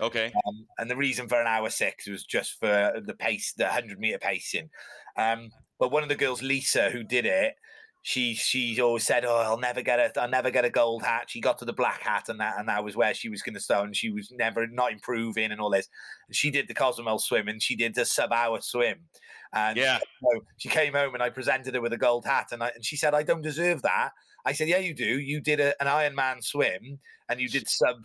[0.00, 3.68] okay, Um, and the reason for an hour six was just for the pace, the
[3.68, 4.68] hundred meter pacing.
[5.16, 7.54] Um, but one of the girls, Lisa, who did it,
[8.02, 11.30] she she always said, "Oh, I'll never get a, I'll never get a gold hat."
[11.30, 13.54] She got to the black hat, and that and that was where she was going
[13.54, 13.86] to start.
[13.86, 15.88] And she was never not improving and all this.
[16.26, 19.06] And she did the Cozumel swim, and she did the sub hour swim.
[19.54, 22.62] And yeah, so she came home, and I presented her with a gold hat, and
[22.62, 24.10] I, and she said, "I don't deserve that."
[24.44, 25.20] I said, "Yeah, you do.
[25.20, 26.98] You did a, an Ironman swim,
[27.28, 27.98] and you did sub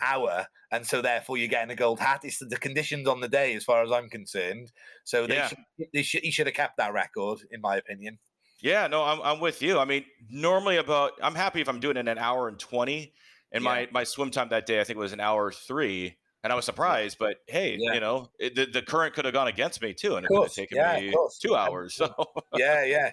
[0.00, 2.20] hour, and so therefore you're getting a gold hat.
[2.22, 4.70] It's the conditions on the day, as far as I'm concerned.
[5.04, 5.48] So they, Yeah.
[5.48, 5.58] should,
[5.92, 8.18] they should, he should have kept that record, in my opinion.
[8.62, 8.86] Yeah.
[8.86, 9.78] No, I'm I'm with you.
[9.78, 13.12] I mean, normally about I'm happy if I'm doing it in an hour and twenty,
[13.52, 16.16] and my my swim time that day I think was an hour three.
[16.42, 17.92] And I was surprised, but hey, Yeah.
[17.92, 20.44] you know, it, the, the current could have gone against me too, and it could
[20.44, 21.38] have taken yeah, me course.
[21.38, 21.94] two hours.
[21.98, 22.14] So,
[22.56, 23.10] yeah, yeah,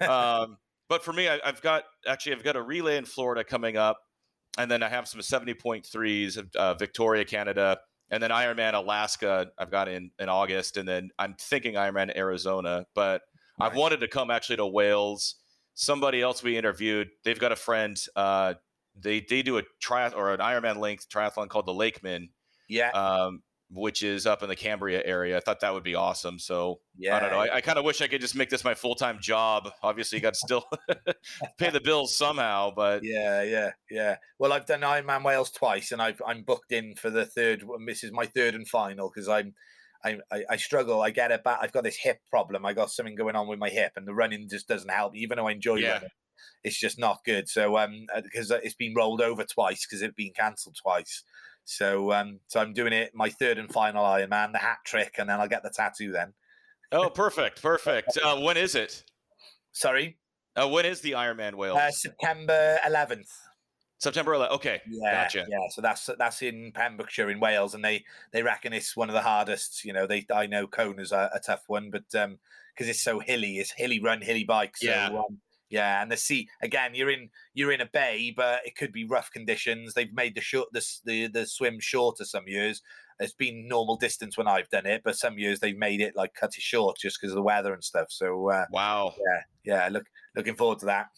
[0.00, 0.06] yeah.
[0.06, 0.56] um,
[0.88, 3.98] but for me, I, I've got actually I've got a relay in Florida coming up,
[4.56, 7.78] and then I have some seventy point threes of uh, Victoria, Canada,
[8.10, 9.50] and then Ironman Alaska.
[9.58, 12.86] I've got in in August, and then I'm thinking Ironman Arizona.
[12.94, 13.20] But
[13.60, 15.36] I've wanted to come actually to Wales.
[15.74, 17.96] Somebody else we interviewed, they've got a friend.
[18.14, 18.54] Uh,
[18.96, 22.30] they they do a triath or an Ironman length triathlon called the Lakeman,
[22.68, 25.36] Yeah, um, which is up in the Cambria area.
[25.36, 26.38] I thought that would be awesome.
[26.38, 27.16] So yeah.
[27.16, 27.38] I don't know.
[27.38, 29.70] I, I kind of wish I could just make this my full time job.
[29.82, 30.64] Obviously, you got to still
[31.58, 34.16] pay the bills somehow, but Yeah, yeah, yeah.
[34.38, 37.64] Well, I've done Ironman Wales twice, and I've, I'm booked in for the third.
[37.86, 39.54] This is my third and final because I'm,
[40.04, 41.02] I, I, I struggle.
[41.02, 41.58] I get it back.
[41.62, 42.64] I've got this hip problem.
[42.64, 45.14] I got something going on with my hip, and the running just doesn't help.
[45.14, 45.92] Even though I enjoy Yeah.
[45.92, 46.08] running,
[46.64, 47.48] it's just not good.
[47.48, 51.22] So, um, because it's been rolled over twice because it's been cancelled twice.
[51.64, 55.28] So, um, so I'm doing it my third and final Ironman, the hat trick, and
[55.28, 56.10] then I'll get the tattoo.
[56.12, 56.32] Then,
[56.92, 58.18] oh, perfect, perfect.
[58.22, 59.04] Uh, when is it?
[59.72, 60.18] sorry,
[60.56, 61.78] Uh, when is the Ironman Wales?
[61.78, 63.28] uh, September 11th.
[64.00, 64.56] September 11th.
[64.56, 65.46] Okay, Yeah, gotcha.
[65.46, 65.68] yeah.
[65.70, 69.22] So that's that's in Pembrokeshire in Wales, and they they reckon it's one of the
[69.22, 69.84] hardest.
[69.84, 72.38] You know, they I know Kona's a, a tough one, but um,
[72.74, 74.76] because it's so hilly, it's hilly run, hilly bike.
[74.76, 75.08] So, Yeah.
[75.18, 76.94] um, yeah, and the sea again.
[76.94, 79.94] You're in you're in a bay, but it could be rough conditions.
[79.94, 82.82] They've made the short the the, the swim shorter some years.
[83.20, 86.32] It's been normal distance when I've done it, but some years they've made it like
[86.34, 88.06] cut it short just because of the weather and stuff.
[88.10, 89.14] So uh, Wow.
[89.18, 91.08] Yeah, yeah, look looking forward to that.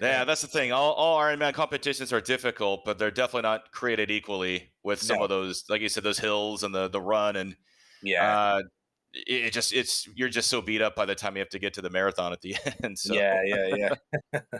[0.00, 0.72] Yeah, that's the thing.
[0.72, 5.24] All, all Ironman competitions are difficult, but they're definitely not created equally with some No.
[5.24, 7.56] of those, like you said, those hills and the the run and
[8.02, 8.62] Yeah, uh,
[9.12, 11.58] it, it just it's you're just so beat up by the time you have to
[11.58, 12.98] get to the marathon at the end.
[12.98, 13.94] So yeah, yeah,
[14.32, 14.40] yeah.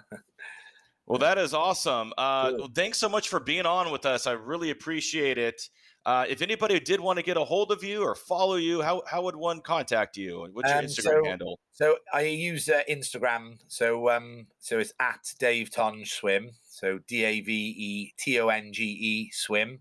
[1.06, 2.12] Well, that is awesome.
[2.16, 2.58] Uh, Good.
[2.60, 4.28] well, thanks so much for being on with us.
[4.28, 5.60] I really appreciate it.
[6.06, 9.02] Uh, if anybody did want to get a hold of you or follow you, how,
[9.06, 10.48] how would one contact you?
[10.52, 11.58] What's your Um, Instagram so- handle?
[11.72, 13.58] So I use uh, Instagram.
[13.68, 16.50] So um, so it's at Dave Tonge Swim.
[16.64, 19.80] So D A V E T O N G E Swim.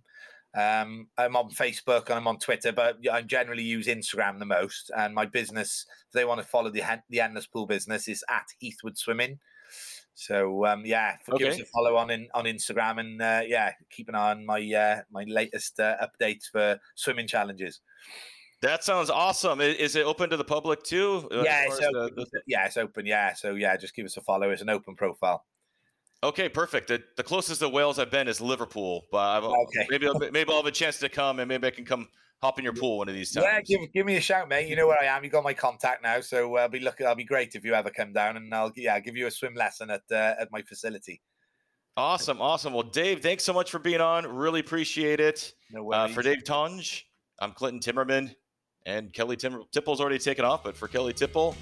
[0.57, 4.91] Um, I'm on Facebook and I'm on Twitter, but I generally use Instagram the most.
[4.97, 8.45] And my business, if they want to follow the the endless pool business, is at
[8.63, 9.39] Heathwood Swimming.
[10.15, 13.71] So um, yeah, f- give us a follow on in, on Instagram and uh, yeah,
[13.89, 17.79] keep an eye on my uh, my latest uh, updates for swimming challenges.
[18.61, 19.61] That sounds awesome.
[19.61, 21.29] Is, it open to the public too?
[21.31, 22.25] uh, yeah, it's the- open.
[22.33, 23.05] the- yeah, it's open.
[23.05, 24.49] Yeah, so yeah, just give us a follow.
[24.49, 25.45] It's an open profile.
[26.21, 26.89] okay, perfect.
[26.89, 29.87] The, the closest to Wales I've been is Liverpool, but I've, Okay.
[29.89, 32.09] maybe maybe I'll have a chance to come and maybe I can come
[32.41, 33.45] hop in your pool one of these times.
[33.45, 34.67] Yeah, give give me a shout, mate.
[34.67, 35.23] You know where I am.
[35.23, 37.05] You got my contact now, so uh, I'll be looking.
[37.07, 39.55] I'll be great if you ever come down, and I'll yeah give you a swim
[39.55, 41.21] lesson at uh, at my facility.
[41.97, 42.73] Awesome, awesome.
[42.73, 44.25] Well, Dave, thanks so much for being on.
[44.25, 45.53] Really appreciate it.
[45.71, 46.13] No Uh, worries.
[46.15, 47.05] for Dave Tonge,
[47.39, 48.33] I'm Clinton Timmerman,
[48.85, 51.57] and Kelly Tim- Tipple's already taken off, but for Kelly Tipple,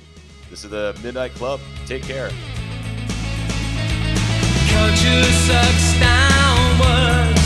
[0.51, 1.59] This is the Midnight Club.
[1.87, 2.29] Take care.
[4.69, 7.36] Culture sucks downward.